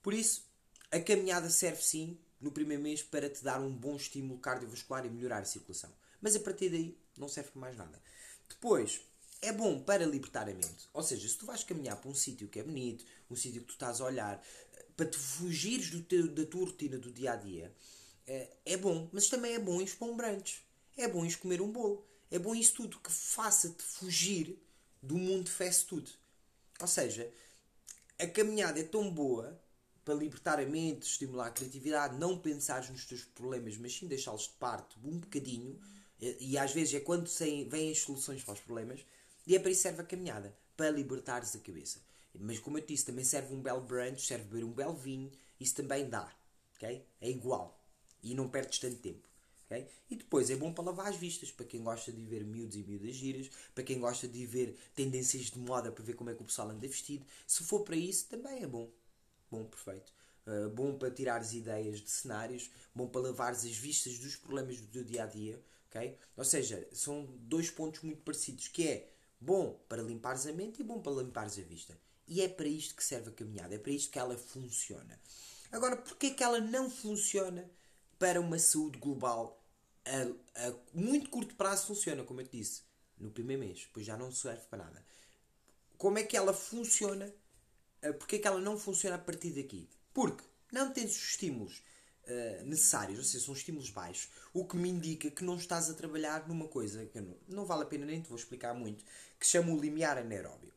Por 0.01 0.13
isso, 0.13 0.45
a 0.91 0.99
caminhada 0.99 1.49
serve 1.49 1.81
sim 1.81 2.17
no 2.39 2.51
primeiro 2.51 2.83
mês 2.83 3.03
para 3.03 3.29
te 3.29 3.43
dar 3.43 3.59
um 3.59 3.73
bom 3.73 3.95
estímulo 3.95 4.39
cardiovascular 4.39 5.05
e 5.05 5.09
melhorar 5.09 5.41
a 5.41 5.45
circulação. 5.45 5.91
Mas 6.21 6.35
a 6.35 6.39
partir 6.39 6.69
daí 6.69 6.97
não 7.17 7.27
serve 7.27 7.51
para 7.51 7.61
mais 7.61 7.75
nada. 7.75 8.01
Depois, 8.47 9.01
é 9.41 9.51
bom 9.51 9.79
para 9.81 10.05
libertar 10.05 10.43
a 10.43 10.53
mente. 10.53 10.87
Ou 10.93 11.03
seja, 11.03 11.27
se 11.27 11.37
tu 11.37 11.45
vais 11.45 11.63
caminhar 11.63 11.97
para 11.97 12.09
um 12.09 12.15
sítio 12.15 12.47
que 12.47 12.59
é 12.59 12.63
bonito, 12.63 13.05
um 13.29 13.35
sítio 13.35 13.61
que 13.61 13.67
tu 13.67 13.73
estás 13.73 14.01
a 14.01 14.05
olhar, 14.05 14.43
para 14.95 15.05
te 15.05 15.17
fugires 15.17 15.91
do 15.91 16.01
teu, 16.01 16.27
da 16.27 16.45
tua 16.45 16.65
rotina 16.65 16.97
do 16.97 17.11
dia 17.11 17.33
a 17.33 17.35
dia, 17.35 17.73
é, 18.25 18.49
é 18.65 18.77
bom. 18.77 19.09
Mas 19.11 19.29
também 19.29 19.53
é 19.53 19.59
bom 19.59 19.81
ir 19.81 19.95
para 19.95 20.07
um 20.07 20.17
brunch. 20.17 20.63
É 20.97 21.07
bom 21.07 21.23
ir 21.25 21.37
comer 21.37 21.61
um 21.61 21.71
bolo. 21.71 22.03
É 22.29 22.39
bom 22.39 22.55
isso 22.55 22.73
tudo 22.73 22.99
que 22.99 23.11
faça-te 23.11 23.83
fugir 23.83 24.59
do 25.01 25.15
mundo 25.15 25.49
fast 25.49 25.85
food. 25.85 26.11
Ou 26.81 26.87
seja, 26.87 27.31
a 28.19 28.27
caminhada 28.27 28.79
é 28.79 28.83
tão 28.83 29.09
boa 29.11 29.61
para 30.03 30.15
libertar 30.15 30.59
a 30.59 30.65
mente, 30.65 31.03
estimular 31.03 31.47
a 31.47 31.51
criatividade, 31.51 32.17
não 32.17 32.39
pensares 32.39 32.89
nos 32.89 33.05
teus 33.05 33.23
problemas, 33.23 33.77
mas 33.77 33.93
sim 33.93 34.07
deixá-los 34.07 34.43
de 34.43 34.53
parte 34.55 34.97
um 35.03 35.19
bocadinho. 35.19 35.79
E, 36.19 36.57
às 36.57 36.73
vezes 36.73 36.95
é 36.95 36.99
quando 36.99 37.29
vêm 37.69 37.91
as 37.91 37.99
soluções 37.99 38.43
para 38.43 38.55
os 38.55 38.59
problemas. 38.59 39.05
E 39.45 39.55
é 39.55 39.59
para 39.59 39.69
isso 39.69 39.81
que 39.81 39.87
serve 39.87 40.01
a 40.01 40.05
caminhada, 40.05 40.57
para 40.75 40.89
libertares 40.89 41.55
a 41.55 41.59
cabeça. 41.59 41.99
Mas 42.39 42.59
como 42.59 42.77
eu 42.77 42.81
te 42.81 42.89
disse, 42.93 43.05
também 43.05 43.23
serve 43.23 43.53
um 43.53 43.61
belo 43.61 43.81
brunch, 43.81 44.25
serve 44.25 44.45
beber 44.45 44.63
um 44.63 44.71
belo 44.71 44.95
vinho, 44.95 45.31
isso 45.59 45.75
também 45.75 46.09
dá. 46.09 46.31
Okay? 46.75 47.05
É 47.21 47.29
igual. 47.29 47.79
E 48.23 48.33
não 48.33 48.49
perdes 48.49 48.79
tanto 48.79 48.97
tempo. 48.97 49.27
Okay? 49.67 49.85
E 50.09 50.15
depois 50.15 50.49
é 50.49 50.55
bom 50.55 50.73
para 50.73 50.85
lavar 50.85 51.07
as 51.07 51.17
vistas, 51.17 51.51
para 51.51 51.65
quem 51.65 51.83
gosta 51.83 52.11
de 52.11 52.21
ver 52.21 52.43
miúdos 52.43 52.77
e 52.77 52.83
miúdas 52.83 53.15
giras, 53.15 53.51
para 53.75 53.83
quem 53.83 53.99
gosta 53.99 54.27
de 54.27 54.45
ver 54.45 54.77
tendências 54.95 55.51
de 55.51 55.59
moda 55.59 55.91
para 55.91 56.03
ver 56.03 56.13
como 56.13 56.29
é 56.29 56.33
que 56.33 56.41
o 56.41 56.45
pessoal 56.45 56.69
anda 56.69 56.87
vestido. 56.87 57.25
Se 57.45 57.63
for 57.63 57.81
para 57.81 57.95
isso, 57.95 58.27
também 58.27 58.63
é 58.63 58.67
bom. 58.67 58.89
Bom, 59.51 59.65
perfeito. 59.65 60.13
Uh, 60.47 60.69
bom 60.69 60.97
para 60.97 61.11
tirares 61.11 61.53
ideias 61.53 61.99
de 61.99 62.09
cenários, 62.09 62.71
bom 62.95 63.07
para 63.07 63.21
lavares 63.21 63.65
as 63.65 63.75
vistas 63.75 64.17
dos 64.17 64.37
problemas 64.37 64.79
do 64.79 64.87
teu 64.87 65.03
dia 65.03 65.23
a 65.23 65.25
dia. 65.25 65.61
Okay? 65.89 66.17
Ou 66.37 66.45
seja, 66.45 66.87
são 66.93 67.25
dois 67.39 67.69
pontos 67.69 68.01
muito 68.01 68.21
parecidos, 68.21 68.69
que 68.69 68.87
é 68.87 69.11
bom 69.39 69.77
para 69.89 70.01
limpares 70.01 70.47
a 70.47 70.53
mente 70.53 70.79
e 70.79 70.83
bom 70.83 71.01
para 71.01 71.21
limpares 71.21 71.59
a 71.59 71.61
vista. 71.61 71.97
E 72.25 72.41
é 72.41 72.47
para 72.47 72.67
isto 72.67 72.95
que 72.95 73.03
serve 73.03 73.29
a 73.29 73.33
caminhada, 73.33 73.75
é 73.75 73.77
para 73.77 73.91
isto 73.91 74.11
que 74.11 74.19
ela 74.19 74.37
funciona. 74.37 75.19
Agora, 75.71 75.97
porquê 75.97 76.31
que 76.31 76.43
ela 76.43 76.61
não 76.61 76.89
funciona 76.89 77.69
para 78.17 78.39
uma 78.41 78.59
saúde 78.59 78.97
global 78.97 79.57
a, 80.07 80.67
a 80.67 80.73
muito 80.93 81.29
curto 81.29 81.55
prazo 81.55 81.87
funciona, 81.87 82.23
como 82.23 82.41
eu 82.41 82.47
te 82.47 82.57
disse, 82.57 82.81
no 83.19 83.31
primeiro 83.31 83.63
mês, 83.63 83.81
depois 83.81 84.05
já 84.05 84.15
não 84.15 84.31
serve 84.31 84.63
para 84.69 84.85
nada. 84.85 85.05
Como 85.97 86.17
é 86.17 86.23
que 86.23 86.37
ela 86.37 86.53
funciona? 86.53 87.33
Porquê 88.19 88.37
é 88.37 88.39
que 88.39 88.47
ela 88.47 88.61
não 88.61 88.77
funciona 88.77 89.15
a 89.15 89.19
partir 89.19 89.51
daqui? 89.51 89.89
Porque 90.13 90.43
não 90.71 90.93
tens 90.93 91.11
os 91.11 91.29
estímulos 91.31 91.81
uh, 92.25 92.65
necessários, 92.65 93.17
ou 93.17 93.25
seja, 93.25 93.45
são 93.45 93.53
estímulos 93.53 93.89
baixos, 93.89 94.29
o 94.53 94.65
que 94.65 94.77
me 94.77 94.89
indica 94.89 95.31
que 95.31 95.43
não 95.43 95.57
estás 95.57 95.89
a 95.89 95.93
trabalhar 95.93 96.47
numa 96.47 96.67
coisa 96.67 97.05
que 97.07 97.19
não, 97.19 97.35
não 97.47 97.65
vale 97.65 97.83
a 97.83 97.85
pena 97.85 98.05
nem 98.05 98.21
te 98.21 98.29
vou 98.29 98.37
explicar 98.37 98.73
muito, 98.73 99.03
que 99.39 99.47
chama 99.47 99.73
o 99.73 99.79
limiar 99.79 100.17
anaeróbio. 100.17 100.71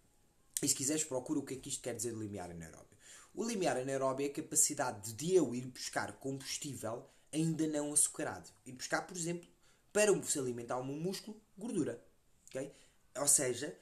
E 0.63 0.69
se 0.69 0.75
quiseres, 0.75 1.05
procura 1.05 1.39
o 1.39 1.45
que 1.45 1.55
é 1.55 1.57
que 1.59 1.69
isto 1.69 1.83
quer 1.83 1.95
dizer 1.95 2.13
de 2.13 2.19
limiar 2.19 2.51
anaeróbio. 2.51 2.99
O 3.35 3.45
limiar 3.45 3.77
anaeróbio 3.77 4.27
é 4.27 4.31
a 4.31 4.33
capacidade 4.33 5.13
de 5.13 5.35
eu 5.35 5.55
ir 5.55 5.67
buscar 5.67 6.13
combustível 6.15 7.07
ainda 7.33 7.67
não 7.67 7.93
açucarado. 7.93 8.49
E 8.65 8.73
buscar, 8.73 9.03
por 9.03 9.17
exemplo, 9.17 9.49
para 9.93 10.11
se 10.23 10.39
alimentar 10.39 10.79
o 10.79 10.85
meu 10.85 10.97
músculo, 10.97 11.41
gordura. 11.57 12.03
Okay? 12.49 12.73
Ou 13.17 13.29
seja, 13.29 13.77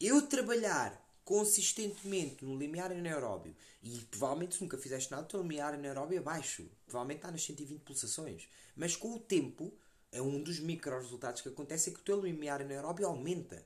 eu 0.00 0.22
trabalhar 0.22 1.00
consistentemente 1.24 2.44
no 2.44 2.58
limiar 2.58 2.90
anaeróbio 2.90 3.54
e 3.82 3.98
provavelmente 4.10 4.56
se 4.56 4.62
nunca 4.62 4.76
fizeste 4.76 5.10
nada, 5.10 5.24
o 5.24 5.28
teu 5.28 5.42
limiar 5.42 5.74
anaeróbio 5.74 6.18
é 6.18 6.20
baixo. 6.20 6.68
Provavelmente 6.86 7.18
está 7.18 7.30
nas 7.30 7.44
120 7.44 7.80
pulsações. 7.80 8.48
Mas 8.74 8.96
com 8.96 9.14
o 9.14 9.18
tempo, 9.18 9.72
é 10.10 10.20
um 10.20 10.42
dos 10.42 10.58
micro 10.60 10.96
resultados 10.98 11.40
que 11.40 11.48
acontece 11.48 11.90
é 11.90 11.92
que 11.92 12.00
o 12.00 12.02
teu 12.02 12.20
limiar 12.20 12.60
anaeróbio 12.60 13.06
aumenta. 13.06 13.64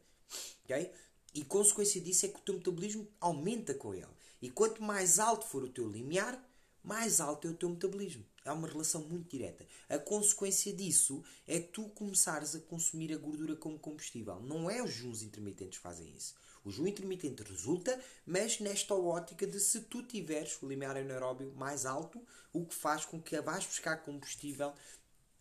Okay? 0.65 0.93
E 1.35 1.45
consequência 1.45 2.01
disso 2.01 2.27
é 2.27 2.29
que 2.29 2.39
o 2.39 2.43
teu 2.43 2.55
metabolismo 2.55 3.09
aumenta 3.21 3.75
com 3.75 3.95
ele. 3.95 4.07
E 4.41 4.51
quanto 4.51 4.83
mais 4.83 5.19
alto 5.19 5.47
for 5.47 5.63
o 5.63 5.69
teu 5.69 5.89
limiar, 5.89 6.43
mais 6.83 7.21
alto 7.21 7.49
é 7.49 7.51
o 7.51 7.55
teu 7.55 7.69
metabolismo. 7.69 8.25
Há 8.47 8.53
uma 8.53 8.69
relação 8.69 9.03
muito 9.03 9.29
direta. 9.29 9.67
A 9.89 9.99
consequência 9.99 10.73
disso 10.73 11.23
é 11.47 11.59
tu 11.59 11.89
começares 11.91 12.55
a 12.55 12.61
consumir 12.61 13.13
a 13.13 13.19
gordura 13.19 13.57
como 13.57 13.79
combustível. 13.79 14.41
Não 14.41 14.71
é 14.71 14.83
os 14.83 14.93
juns 14.93 15.23
intermitentes 15.23 15.79
que 15.79 15.83
fazem 15.83 16.15
isso. 16.17 16.35
O 16.65 16.71
jejum 16.71 16.87
intermitente 16.89 17.43
resulta, 17.43 18.01
mas 18.25 18.59
nesta 18.59 18.95
ótica 18.95 19.47
de 19.47 19.61
se 19.61 19.83
tu 19.83 20.03
tiveres 20.03 20.61
o 20.61 20.69
limiar 20.69 20.97
anaeróbio 20.97 21.53
mais 21.55 21.87
alto, 21.87 22.21
o 22.53 22.65
que 22.65 22.75
faz 22.75 23.05
com 23.05 23.23
que 23.23 23.41
vais 23.41 23.65
buscar 23.65 24.03
combustível 24.03 24.73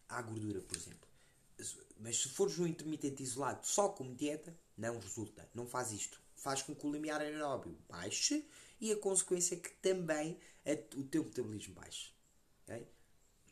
à 0.08 0.22
gordura, 0.22 0.62
por 0.62 0.78
exemplo. 0.78 1.08
Mas 2.00 2.22
se 2.22 2.30
for 2.30 2.50
jejum 2.50 2.68
intermitente 2.68 3.24
isolado 3.24 3.66
só 3.66 3.90
como 3.90 4.14
dieta, 4.14 4.56
não 4.78 5.00
resulta. 5.00 5.50
Não 5.54 5.66
faz 5.66 5.92
isto. 5.92 6.22
Faz 6.36 6.62
com 6.62 6.76
que 6.76 6.86
o 6.86 6.92
limiar 6.92 7.22
anaeróbio 7.22 7.76
baixe 7.90 8.46
e 8.80 8.92
a 8.92 8.98
consequência 8.98 9.56
é 9.56 9.60
que 9.60 9.72
também 9.76 10.38
o 10.96 11.04
teu 11.04 11.24
metabolismo 11.24 11.74
baixe. 11.74 12.12
Okay? 12.64 12.88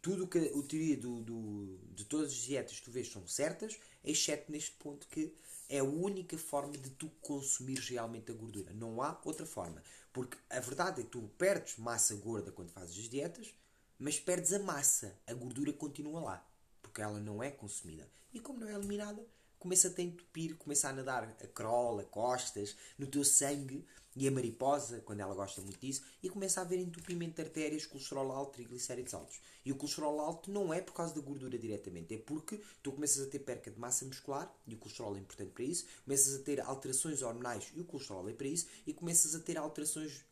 Tudo 0.03 0.27
que 0.27 0.37
a 0.37 0.63
teoria 0.63 0.97
do, 0.97 1.21
do, 1.21 1.79
de 1.95 2.03
todas 2.03 2.31
as 2.31 2.37
dietas 2.37 2.77
que 2.77 2.85
tu 2.85 2.91
vês 2.91 3.09
são 3.09 3.25
certas, 3.25 3.79
exceto 4.03 4.51
neste 4.51 4.71
ponto 4.73 5.07
que 5.07 5.33
é 5.69 5.79
a 5.79 5.83
única 5.83 6.37
forma 6.37 6.77
de 6.77 6.89
tu 6.89 7.09
consumir 7.21 7.79
realmente 7.79 8.29
a 8.29 8.35
gordura. 8.35 8.73
Não 8.73 9.01
há 9.01 9.19
outra 9.23 9.45
forma. 9.45 9.81
Porque 10.11 10.37
a 10.49 10.59
verdade 10.59 10.99
é 10.99 11.03
que 11.05 11.09
tu 11.09 11.21
perdes 11.37 11.77
massa 11.77 12.13
gorda 12.15 12.51
quando 12.51 12.69
fazes 12.69 12.99
as 12.99 13.09
dietas, 13.09 13.55
mas 13.97 14.19
perdes 14.19 14.51
a 14.51 14.59
massa. 14.59 15.17
A 15.25 15.33
gordura 15.33 15.71
continua 15.71 16.19
lá. 16.19 16.47
Porque 16.81 17.01
ela 17.01 17.19
não 17.19 17.41
é 17.41 17.49
consumida. 17.49 18.05
E 18.33 18.41
como 18.41 18.59
não 18.59 18.67
é 18.67 18.73
eliminada, 18.73 19.25
começa 19.63 19.93
a 19.97 20.01
entupir, 20.01 20.55
começa 20.57 20.89
a 20.89 20.93
nadar 20.93 21.23
a 21.23 21.47
crawl, 21.47 21.99
a 21.99 22.03
costas, 22.03 22.75
no 22.97 23.07
teu 23.07 23.23
sangue 23.23 23.85
e 24.15 24.27
a 24.27 24.31
mariposa, 24.31 25.01
quando 25.01 25.21
ela 25.21 25.33
gosta 25.33 25.61
muito 25.61 25.79
disso, 25.79 26.03
e 26.21 26.29
começa 26.29 26.59
a 26.59 26.63
haver 26.63 26.77
entupimento 26.79 27.35
de 27.35 27.41
artérias, 27.41 27.85
colesterol 27.85 28.31
alto, 28.31 28.53
triglicéridos 28.53 29.13
altos. 29.13 29.39
E 29.65 29.71
o 29.71 29.75
colesterol 29.75 30.19
alto 30.19 30.51
não 30.51 30.71
é 30.73 30.81
por 30.81 30.93
causa 30.93 31.15
da 31.15 31.21
gordura 31.21 31.57
diretamente, 31.57 32.13
é 32.13 32.17
porque 32.17 32.61
tu 32.83 32.91
começas 32.91 33.25
a 33.25 33.29
ter 33.29 33.39
perca 33.39 33.71
de 33.71 33.79
massa 33.79 34.05
muscular, 34.05 34.53
e 34.67 34.75
o 34.75 34.77
colesterol 34.77 35.15
é 35.15 35.19
importante 35.19 35.51
para 35.51 35.63
isso, 35.63 35.85
começas 36.03 36.35
a 36.35 36.43
ter 36.43 36.59
alterações 36.59 37.21
hormonais, 37.21 37.71
e 37.73 37.79
o 37.79 37.85
colesterol 37.85 38.29
é 38.29 38.33
para 38.33 38.47
isso, 38.47 38.67
e 38.85 38.93
começas 38.93 39.33
a 39.33 39.39
ter 39.39 39.57
alterações 39.57 40.23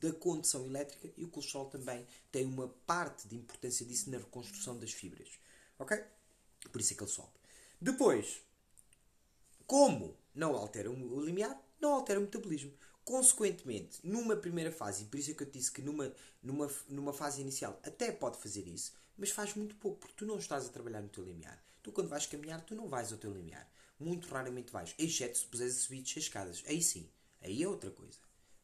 da 0.00 0.12
condução 0.12 0.64
elétrica, 0.64 1.10
e 1.16 1.24
o 1.24 1.28
colesterol 1.28 1.66
também 1.66 2.06
tem 2.30 2.46
uma 2.46 2.68
parte 2.86 3.26
de 3.28 3.34
importância 3.36 3.84
disso 3.84 4.08
na 4.10 4.18
reconstrução 4.18 4.78
das 4.78 4.92
fibras. 4.92 5.28
Ok? 5.78 6.02
Por 6.70 6.80
isso 6.80 6.94
é 6.94 6.96
que 6.96 7.02
ele 7.02 7.10
sobe. 7.10 7.32
Depois, 7.80 8.40
como 9.66 10.16
não 10.34 10.56
altera 10.56 10.90
o 10.90 11.20
limiar, 11.20 11.60
não 11.80 11.94
altera 11.94 12.18
o 12.18 12.22
metabolismo. 12.22 12.72
Consequentemente, 13.04 13.98
numa 14.04 14.36
primeira 14.36 14.70
fase, 14.70 15.02
e 15.02 15.06
por 15.06 15.18
isso 15.18 15.32
é 15.32 15.34
que 15.34 15.42
eu 15.42 15.50
disse 15.50 15.72
que 15.72 15.82
numa, 15.82 16.14
numa, 16.42 16.70
numa 16.88 17.12
fase 17.12 17.40
inicial 17.40 17.80
até 17.82 18.12
pode 18.12 18.38
fazer 18.38 18.66
isso, 18.68 18.92
mas 19.16 19.30
faz 19.30 19.54
muito 19.54 19.74
pouco, 19.76 19.98
porque 19.98 20.14
tu 20.16 20.24
não 20.24 20.38
estás 20.38 20.66
a 20.66 20.70
trabalhar 20.70 21.02
no 21.02 21.08
teu 21.08 21.24
limiar. 21.24 21.62
Tu, 21.82 21.90
quando 21.90 22.08
vais 22.08 22.26
caminhar, 22.26 22.60
tu 22.64 22.76
não 22.76 22.88
vais 22.88 23.10
ao 23.12 23.18
teu 23.18 23.32
limiar. 23.32 23.68
Muito 23.98 24.28
raramente 24.28 24.72
vais, 24.72 24.94
exceto 24.98 25.38
se 25.38 25.46
puseres 25.46 25.76
a 25.76 25.80
subir 25.80 26.02
as 26.02 26.16
escadas. 26.16 26.62
Aí 26.66 26.80
sim, 26.80 27.08
aí 27.40 27.62
é 27.62 27.68
outra 27.68 27.90
coisa. 27.90 28.18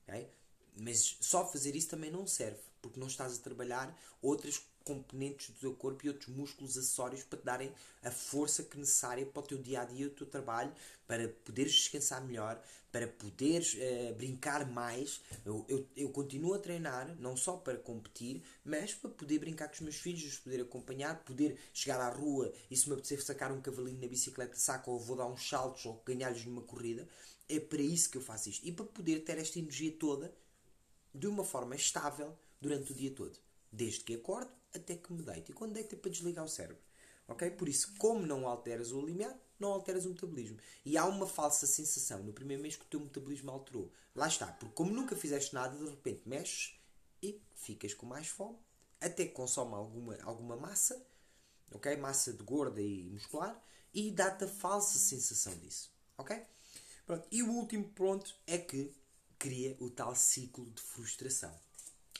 Okay? 0.04 0.28
Mas 0.76 1.16
só 1.20 1.46
fazer 1.46 1.74
isso 1.74 1.88
também 1.88 2.10
não 2.10 2.26
serve, 2.26 2.60
porque 2.80 3.00
não 3.00 3.08
estás 3.08 3.36
a 3.36 3.42
trabalhar 3.42 3.96
outras 4.22 4.62
componentes 4.88 5.50
do 5.50 5.60
teu 5.60 5.74
corpo 5.74 6.06
e 6.06 6.08
outros 6.08 6.34
músculos 6.34 6.78
acessórios 6.78 7.22
para 7.22 7.38
te 7.38 7.44
darem 7.44 7.72
a 8.02 8.10
força 8.10 8.62
que 8.62 8.78
necessária 8.78 9.26
para 9.26 9.40
o 9.40 9.46
teu 9.46 9.58
dia 9.58 9.82
a 9.82 9.84
dia, 9.84 10.06
o 10.06 10.10
teu 10.10 10.26
trabalho, 10.26 10.72
para 11.06 11.28
poderes 11.28 11.72
descansar 11.72 12.24
melhor, 12.24 12.58
para 12.90 13.06
poderes 13.06 13.74
uh, 13.74 14.14
brincar 14.14 14.66
mais. 14.70 15.20
Eu, 15.44 15.64
eu, 15.68 15.86
eu, 15.94 16.08
continuo 16.08 16.54
a 16.54 16.58
treinar, 16.58 17.14
não 17.20 17.36
só 17.36 17.58
para 17.58 17.76
competir, 17.76 18.42
mas 18.64 18.94
para 18.94 19.10
poder 19.10 19.38
brincar 19.38 19.68
com 19.68 19.74
os 19.74 19.80
meus 19.80 19.96
filhos, 19.96 20.24
os 20.24 20.38
poder 20.38 20.62
acompanhar, 20.62 21.22
poder 21.24 21.58
chegar 21.74 22.00
à 22.00 22.08
rua 22.08 22.50
e 22.70 22.76
se 22.76 22.88
me 22.88 22.94
apetecer 22.94 23.20
sacar 23.22 23.52
um 23.52 23.60
cavalinho 23.60 24.00
na 24.00 24.08
bicicleta, 24.08 24.56
saco 24.56 24.90
ou 24.90 24.98
vou 24.98 25.16
dar 25.16 25.26
uns 25.26 25.46
saltos 25.46 25.84
ou 25.84 26.02
ganhar-lhes 26.06 26.46
numa 26.46 26.62
corrida. 26.62 27.06
É 27.46 27.60
para 27.60 27.82
isso 27.82 28.10
que 28.10 28.16
eu 28.16 28.22
faço 28.22 28.48
isto. 28.48 28.66
E 28.66 28.72
para 28.72 28.86
poder 28.86 29.20
ter 29.20 29.36
esta 29.38 29.58
energia 29.58 29.92
toda 29.92 30.34
de 31.14 31.26
uma 31.26 31.44
forma 31.44 31.76
estável 31.76 32.34
durante 32.60 32.92
o 32.92 32.94
dia 32.94 33.10
todo. 33.10 33.38
Desde 33.70 34.00
que 34.00 34.14
acordo 34.14 34.57
até 34.74 34.96
que 34.96 35.12
me 35.12 35.22
deito. 35.22 35.50
E 35.50 35.54
quando 35.54 35.72
deito 35.72 35.94
é 35.94 35.98
para 35.98 36.10
desligar 36.10 36.44
o 36.44 36.48
cérebro. 36.48 36.82
Ok? 37.26 37.50
Por 37.52 37.68
isso, 37.68 37.94
como 37.98 38.26
não 38.26 38.46
alteras 38.46 38.90
o 38.92 39.04
limiar, 39.04 39.36
não 39.58 39.70
alteras 39.70 40.06
o 40.06 40.10
metabolismo. 40.10 40.58
E 40.84 40.96
há 40.96 41.04
uma 41.04 41.26
falsa 41.26 41.66
sensação 41.66 42.22
no 42.22 42.32
primeiro 42.32 42.62
mês 42.62 42.76
que 42.76 42.84
o 42.84 42.88
teu 42.88 43.00
metabolismo 43.00 43.50
alterou. 43.50 43.92
Lá 44.14 44.26
está. 44.26 44.46
Porque 44.46 44.74
como 44.74 44.92
nunca 44.92 45.14
fizeste 45.14 45.54
nada, 45.54 45.76
de 45.76 45.90
repente 45.90 46.22
mexes 46.26 46.80
e 47.22 47.40
ficas 47.54 47.92
com 47.92 48.06
mais 48.06 48.28
fome. 48.28 48.56
Até 49.00 49.26
que 49.26 49.32
consome 49.32 49.74
alguma, 49.74 50.16
alguma 50.22 50.56
massa. 50.56 51.00
Ok? 51.72 51.94
Massa 51.96 52.32
de 52.32 52.42
gorda 52.42 52.80
e 52.80 53.10
muscular. 53.10 53.62
E 53.92 54.10
dá-te 54.10 54.44
a 54.44 54.48
falsa 54.48 54.98
sensação 54.98 55.56
disso. 55.58 55.92
Ok? 56.16 56.40
Pronto. 57.06 57.28
E 57.30 57.42
o 57.42 57.50
último 57.50 57.88
ponto 57.90 58.34
é 58.46 58.58
que 58.58 58.92
cria 59.38 59.76
o 59.80 59.90
tal 59.90 60.14
ciclo 60.14 60.66
de 60.70 60.80
frustração 60.80 61.54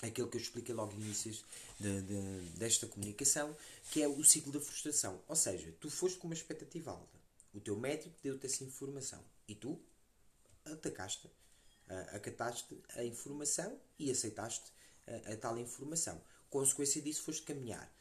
aquilo 0.03 0.29
que 0.29 0.37
eu 0.37 0.41
expliquei 0.41 0.75
logo 0.75 0.93
no 0.95 1.01
início 1.01 1.33
de, 1.79 2.03
de, 2.03 2.41
desta 2.57 2.87
comunicação, 2.87 3.57
que 3.91 4.03
é 4.03 4.09
o 4.09 4.23
ciclo 4.25 4.53
da 4.53 4.61
frustração. 4.61 5.21
Ou 5.27 5.37
seja, 5.37 5.75
tu 5.81 5.91
foste 5.91 6.19
com 6.19 6.29
uma 6.29 6.35
expectativa 6.35 6.91
alta, 6.93 7.19
O 7.53 7.61
teu 7.61 7.77
médico 7.77 8.15
deu-te 8.23 8.47
essa 8.47 8.63
informação 8.65 9.23
e 9.49 9.55
tu 9.55 9.81
atacaste, 10.65 11.29
acataste 12.13 12.81
a 12.95 13.05
informação 13.05 13.79
e 13.99 14.11
aceitaste 14.11 14.71
a, 15.07 15.33
a 15.33 15.37
tal 15.37 15.59
informação. 15.59 16.21
Consequência 16.51 17.03
disso 17.03 17.23
foste 17.23 17.43
caminhar. 17.43 17.93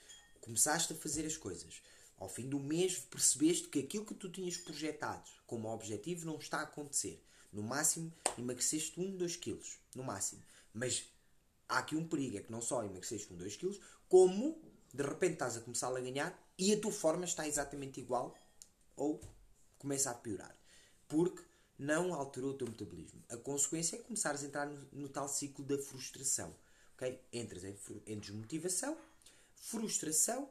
Começaste 0.42 0.94
a 0.94 0.96
fazer 0.96 1.26
as 1.26 1.36
coisas. 1.36 1.82
Ao 2.18 2.30
fim 2.30 2.48
do 2.48 2.60
mês 2.60 2.98
percebeste 2.98 3.68
que 3.68 3.80
aquilo 3.80 4.06
que 4.06 4.14
tu 4.14 4.30
tinhas 4.30 4.58
projetado 4.58 5.30
como 5.46 5.72
objetivo 5.72 6.26
não 6.26 6.38
está 6.38 6.60
a 6.60 6.64
acontecer. 6.64 7.24
No 7.52 7.64
máximo 7.64 8.14
emagreceste 8.38 9.00
1, 9.00 9.18
2 9.18 9.36
quilos. 9.36 9.78
No 9.96 10.04
máximo. 10.04 10.44
Mas 10.74 11.06
há 11.68 11.80
aqui 11.80 11.96
um 11.96 12.08
perigo, 12.08 12.38
é 12.38 12.42
que 12.42 12.52
não 12.52 12.62
só 12.62 12.84
emagreceste 12.84 13.32
1, 13.34 13.38
2 13.38 13.56
quilos, 13.56 13.80
como 14.08 14.62
de 14.94 15.04
repente 15.04 15.34
estás 15.34 15.58
a 15.58 15.62
começar 15.62 15.96
a 15.96 16.00
ganhar 16.00 16.38
e 16.58 16.74
a 16.74 16.80
tua 16.80 16.92
forma 16.92 17.26
está 17.26 17.48
exatamente 17.48 18.00
igual 18.00 18.36
ou 18.96 19.22
começa 19.78 20.10
a 20.10 20.14
piorar. 20.14 20.56
Porque 21.08 21.44
não 21.78 22.14
alterou 22.14 22.52
o 22.52 22.58
teu 22.58 22.68
metabolismo. 22.68 23.24
A 23.30 23.38
consequência 23.38 23.98
é 23.98 24.00
começares 24.00 24.44
a 24.44 24.48
entrar 24.48 24.66
no, 24.66 24.88
no 24.92 25.10
tal 25.10 25.30
ciclo 25.30 25.64
da 25.64 25.78
frustração. 25.78 26.56
Okay? 26.96 27.22
Entras 27.32 27.64
em, 27.64 27.78
em 28.08 28.20
desmotivação, 28.20 28.98
frustração 29.56 30.50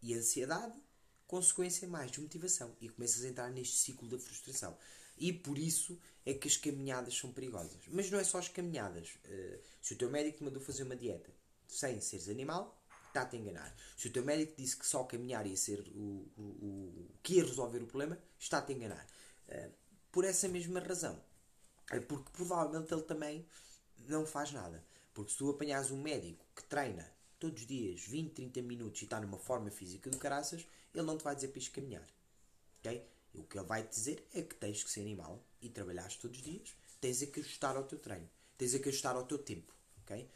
e 0.00 0.14
ansiedade, 0.14 0.78
consequência 1.26 1.88
mais 1.88 2.10
desmotivação. 2.10 2.74
E 2.80 2.88
começas 2.88 3.24
a 3.24 3.28
entrar 3.28 3.50
neste 3.50 3.76
ciclo 3.76 4.08
da 4.08 4.18
frustração. 4.18 4.78
E 5.18 5.32
por 5.32 5.58
isso 5.58 5.98
é 6.24 6.34
que 6.34 6.48
as 6.48 6.56
caminhadas 6.56 7.16
são 7.16 7.32
perigosas. 7.32 7.80
Mas 7.88 8.10
não 8.10 8.18
é 8.18 8.24
só 8.24 8.38
as 8.38 8.48
caminhadas. 8.48 9.18
Uh, 9.24 9.58
se 9.80 9.94
o 9.94 9.96
teu 9.96 10.10
médico 10.10 10.38
te 10.38 10.44
mandou 10.44 10.60
fazer 10.60 10.82
uma 10.82 10.96
dieta 10.96 11.30
sem 11.66 12.00
seres 12.00 12.28
animal, 12.28 12.78
está-te 13.06 13.36
a 13.36 13.38
enganar. 13.38 13.74
Se 13.96 14.08
o 14.08 14.12
teu 14.12 14.24
médico 14.24 14.54
disse 14.56 14.76
que 14.76 14.86
só 14.86 15.04
caminhar 15.04 15.46
ia 15.46 15.56
ser 15.56 15.80
o, 15.94 16.26
o, 16.36 16.42
o 16.42 17.10
que 17.22 17.34
ia 17.34 17.44
resolver 17.44 17.82
o 17.82 17.86
problema, 17.86 18.18
está-te 18.38 18.72
a 18.72 18.76
enganar. 18.76 19.06
Uh, 19.48 19.72
por 20.12 20.24
essa 20.24 20.48
mesma 20.48 20.80
razão. 20.80 21.20
É 21.90 22.00
porque 22.00 22.30
provavelmente 22.32 22.92
ele 22.92 23.02
também 23.02 23.46
não 24.06 24.26
faz 24.26 24.52
nada. 24.52 24.84
Porque 25.14 25.32
se 25.32 25.38
tu 25.38 25.50
apanhas 25.50 25.90
um 25.90 26.00
médico 26.00 26.44
que 26.54 26.62
treina 26.64 27.10
todos 27.38 27.62
os 27.62 27.66
dias 27.66 28.02
20, 28.02 28.32
30 28.32 28.62
minutos 28.62 29.00
e 29.00 29.04
está 29.04 29.20
numa 29.20 29.38
forma 29.38 29.70
física 29.70 30.10
do 30.10 30.18
caraças, 30.18 30.66
ele 30.94 31.04
não 31.04 31.16
te 31.16 31.24
vai 31.24 31.34
dizer 31.34 31.48
para 31.48 31.62
caminhar. 31.72 32.06
ok? 32.80 33.04
O 33.34 33.42
que 33.44 33.58
ele 33.58 33.66
vai 33.66 33.82
te 33.82 33.90
dizer 33.90 34.26
é 34.34 34.42
que 34.42 34.54
tens 34.54 34.82
que 34.82 34.90
ser 34.90 35.00
animal 35.00 35.44
e 35.60 35.68
trabalhares 35.68 36.16
todos 36.16 36.38
os 36.38 36.44
dias, 36.44 36.74
tens 37.00 37.22
que 37.24 37.40
ajustar 37.40 37.76
ao 37.76 37.84
teu 37.84 37.98
treino, 37.98 38.28
tens 38.56 38.76
que 38.76 38.88
ajustar 38.88 39.16
ao 39.16 39.24
teu 39.24 39.38
tempo. 39.38 39.72
ok? 40.02 40.28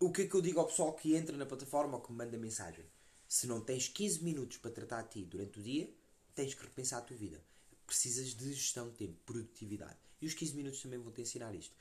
O 0.00 0.10
que 0.10 0.22
é 0.22 0.26
que 0.26 0.34
eu 0.34 0.40
digo 0.40 0.58
ao 0.58 0.66
pessoal 0.66 0.92
que 0.94 1.14
entra 1.14 1.36
na 1.36 1.46
plataforma 1.46 1.96
ou 1.96 2.02
que 2.02 2.10
me 2.10 2.18
manda 2.18 2.36
mensagem? 2.36 2.84
Se 3.28 3.46
não 3.46 3.60
tens 3.60 3.88
15 3.88 4.22
minutos 4.24 4.58
para 4.58 4.70
tratar 4.70 4.98
a 4.98 5.04
ti 5.04 5.24
durante 5.24 5.60
o 5.60 5.62
dia, 5.62 5.88
tens 6.34 6.54
que 6.54 6.62
repensar 6.62 6.98
a 6.98 7.02
tua 7.02 7.16
vida. 7.16 7.42
Precisas 7.86 8.34
de 8.34 8.52
gestão 8.52 8.88
de 8.90 8.96
tempo, 8.96 9.16
produtividade. 9.24 9.96
E 10.20 10.26
os 10.26 10.34
15 10.34 10.54
minutos 10.54 10.82
também 10.82 10.98
vão 10.98 11.12
te 11.12 11.22
ensinar 11.22 11.54
isto. 11.54 11.74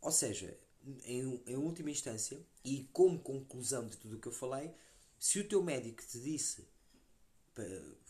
Ou 0.00 0.10
seja, 0.10 0.58
em, 1.04 1.42
em 1.46 1.56
última 1.56 1.90
instância, 1.90 2.40
e 2.64 2.88
como 2.92 3.18
conclusão 3.20 3.86
de 3.86 3.96
tudo 3.96 4.16
o 4.16 4.20
que 4.20 4.28
eu 4.28 4.32
falei, 4.32 4.72
se 5.18 5.38
o 5.40 5.48
teu 5.48 5.62
médico 5.62 6.02
te 6.04 6.18
disse 6.18 6.66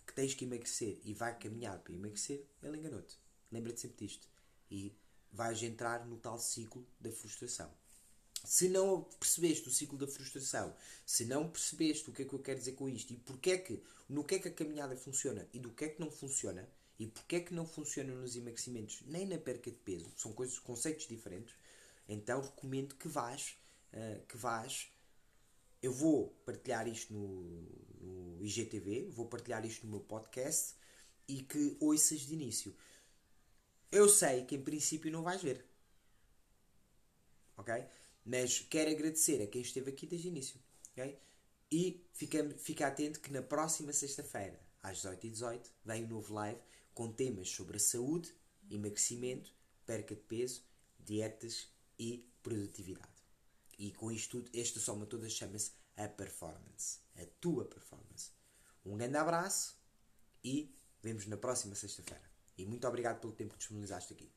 que 0.08 0.14
tens 0.14 0.32
que 0.32 0.46
emagrecer 0.46 0.98
e 1.04 1.12
vai 1.12 1.38
caminhar 1.38 1.78
para 1.80 1.92
emagrecer, 1.92 2.42
ele 2.62 2.78
enganou-te. 2.78 3.18
Lembra-te 3.52 3.82
sempre 3.82 4.06
disto. 4.06 4.26
E 4.70 4.96
vais 5.30 5.62
entrar 5.62 6.06
no 6.06 6.16
tal 6.16 6.38
ciclo 6.38 6.86
da 6.98 7.12
frustração. 7.12 7.70
Se 8.42 8.68
não 8.68 9.02
percebeste 9.02 9.68
o 9.68 9.70
ciclo 9.70 9.98
da 9.98 10.06
frustração, 10.06 10.74
se 11.04 11.26
não 11.26 11.50
percebeste 11.50 12.08
o 12.08 12.12
que 12.12 12.22
é 12.22 12.24
que 12.24 12.32
eu 12.32 12.38
quero 12.38 12.58
dizer 12.58 12.72
com 12.72 12.88
isto 12.88 13.12
e 13.12 13.16
porque 13.16 13.50
é 13.50 13.58
que, 13.58 13.82
no 14.08 14.24
que 14.24 14.36
é 14.36 14.38
que 14.38 14.48
a 14.48 14.52
caminhada 14.52 14.96
funciona 14.96 15.46
e 15.52 15.58
do 15.58 15.70
que 15.70 15.84
é 15.84 15.88
que 15.88 16.00
não 16.00 16.10
funciona, 16.10 16.66
e 16.98 17.06
porque 17.06 17.36
é 17.36 17.40
que 17.40 17.52
não 17.52 17.66
funciona 17.66 18.14
nos 18.14 18.36
emagrecimentos 18.36 19.02
nem 19.06 19.26
na 19.26 19.38
perca 19.38 19.70
de 19.70 19.76
peso, 19.76 20.10
são 20.16 20.32
coisas, 20.32 20.58
conceitos 20.58 21.06
diferentes, 21.06 21.54
então 22.08 22.40
recomendo 22.40 22.94
que 22.94 23.06
vás, 23.06 23.58
uh, 23.92 24.24
que 24.26 24.36
vás. 24.36 24.90
Eu 25.82 25.92
vou 25.92 26.30
partilhar 26.44 26.88
isto 26.88 27.12
no, 27.12 27.78
no 28.00 28.44
IGTV, 28.44 29.10
vou 29.10 29.26
partilhar 29.26 29.64
isto 29.64 29.84
no 29.86 29.90
meu 29.90 30.00
podcast 30.00 30.74
e 31.26 31.42
que 31.42 31.76
ouças 31.80 32.20
de 32.20 32.34
início. 32.34 32.74
Eu 33.90 34.08
sei 34.08 34.44
que 34.44 34.56
em 34.56 34.62
princípio 34.62 35.10
não 35.10 35.22
vais 35.22 35.42
ver. 35.42 35.64
Ok? 37.56 37.74
Mas 38.24 38.60
quero 38.60 38.90
agradecer 38.90 39.42
a 39.42 39.46
quem 39.46 39.62
esteve 39.62 39.90
aqui 39.90 40.06
desde 40.06 40.28
o 40.28 40.30
início. 40.30 40.60
Ok? 40.92 41.18
E 41.70 42.06
fica, 42.12 42.48
fica 42.58 42.86
atento 42.86 43.20
que 43.20 43.32
na 43.32 43.42
próxima 43.42 43.92
sexta-feira, 43.92 44.58
às 44.82 44.98
18h18, 44.98 45.66
vem 45.84 46.04
um 46.04 46.08
novo 46.08 46.34
live 46.34 46.60
com 46.94 47.12
temas 47.12 47.50
sobre 47.50 47.76
a 47.76 47.80
saúde, 47.80 48.34
emagrecimento, 48.70 49.52
perca 49.86 50.14
de 50.14 50.22
peso, 50.22 50.62
dietas 50.98 51.68
e 51.98 52.28
produtividade. 52.42 53.17
E 53.78 53.92
com 53.92 54.10
isto 54.10 54.42
tudo, 54.42 54.50
esta 54.58 54.80
soma 54.80 55.06
toda 55.06 55.28
chama-se 55.28 55.72
a 55.96 56.08
performance. 56.08 56.98
A 57.16 57.24
tua 57.40 57.64
performance. 57.64 58.32
Um 58.84 58.96
grande 58.96 59.16
abraço 59.16 59.78
e 60.42 60.74
vemos 61.00 61.26
na 61.26 61.36
próxima 61.36 61.74
sexta-feira. 61.74 62.28
E 62.56 62.66
muito 62.66 62.86
obrigado 62.88 63.20
pelo 63.20 63.32
tempo 63.32 63.52
que 63.52 63.58
disponibilizaste 63.58 64.12
aqui. 64.12 64.32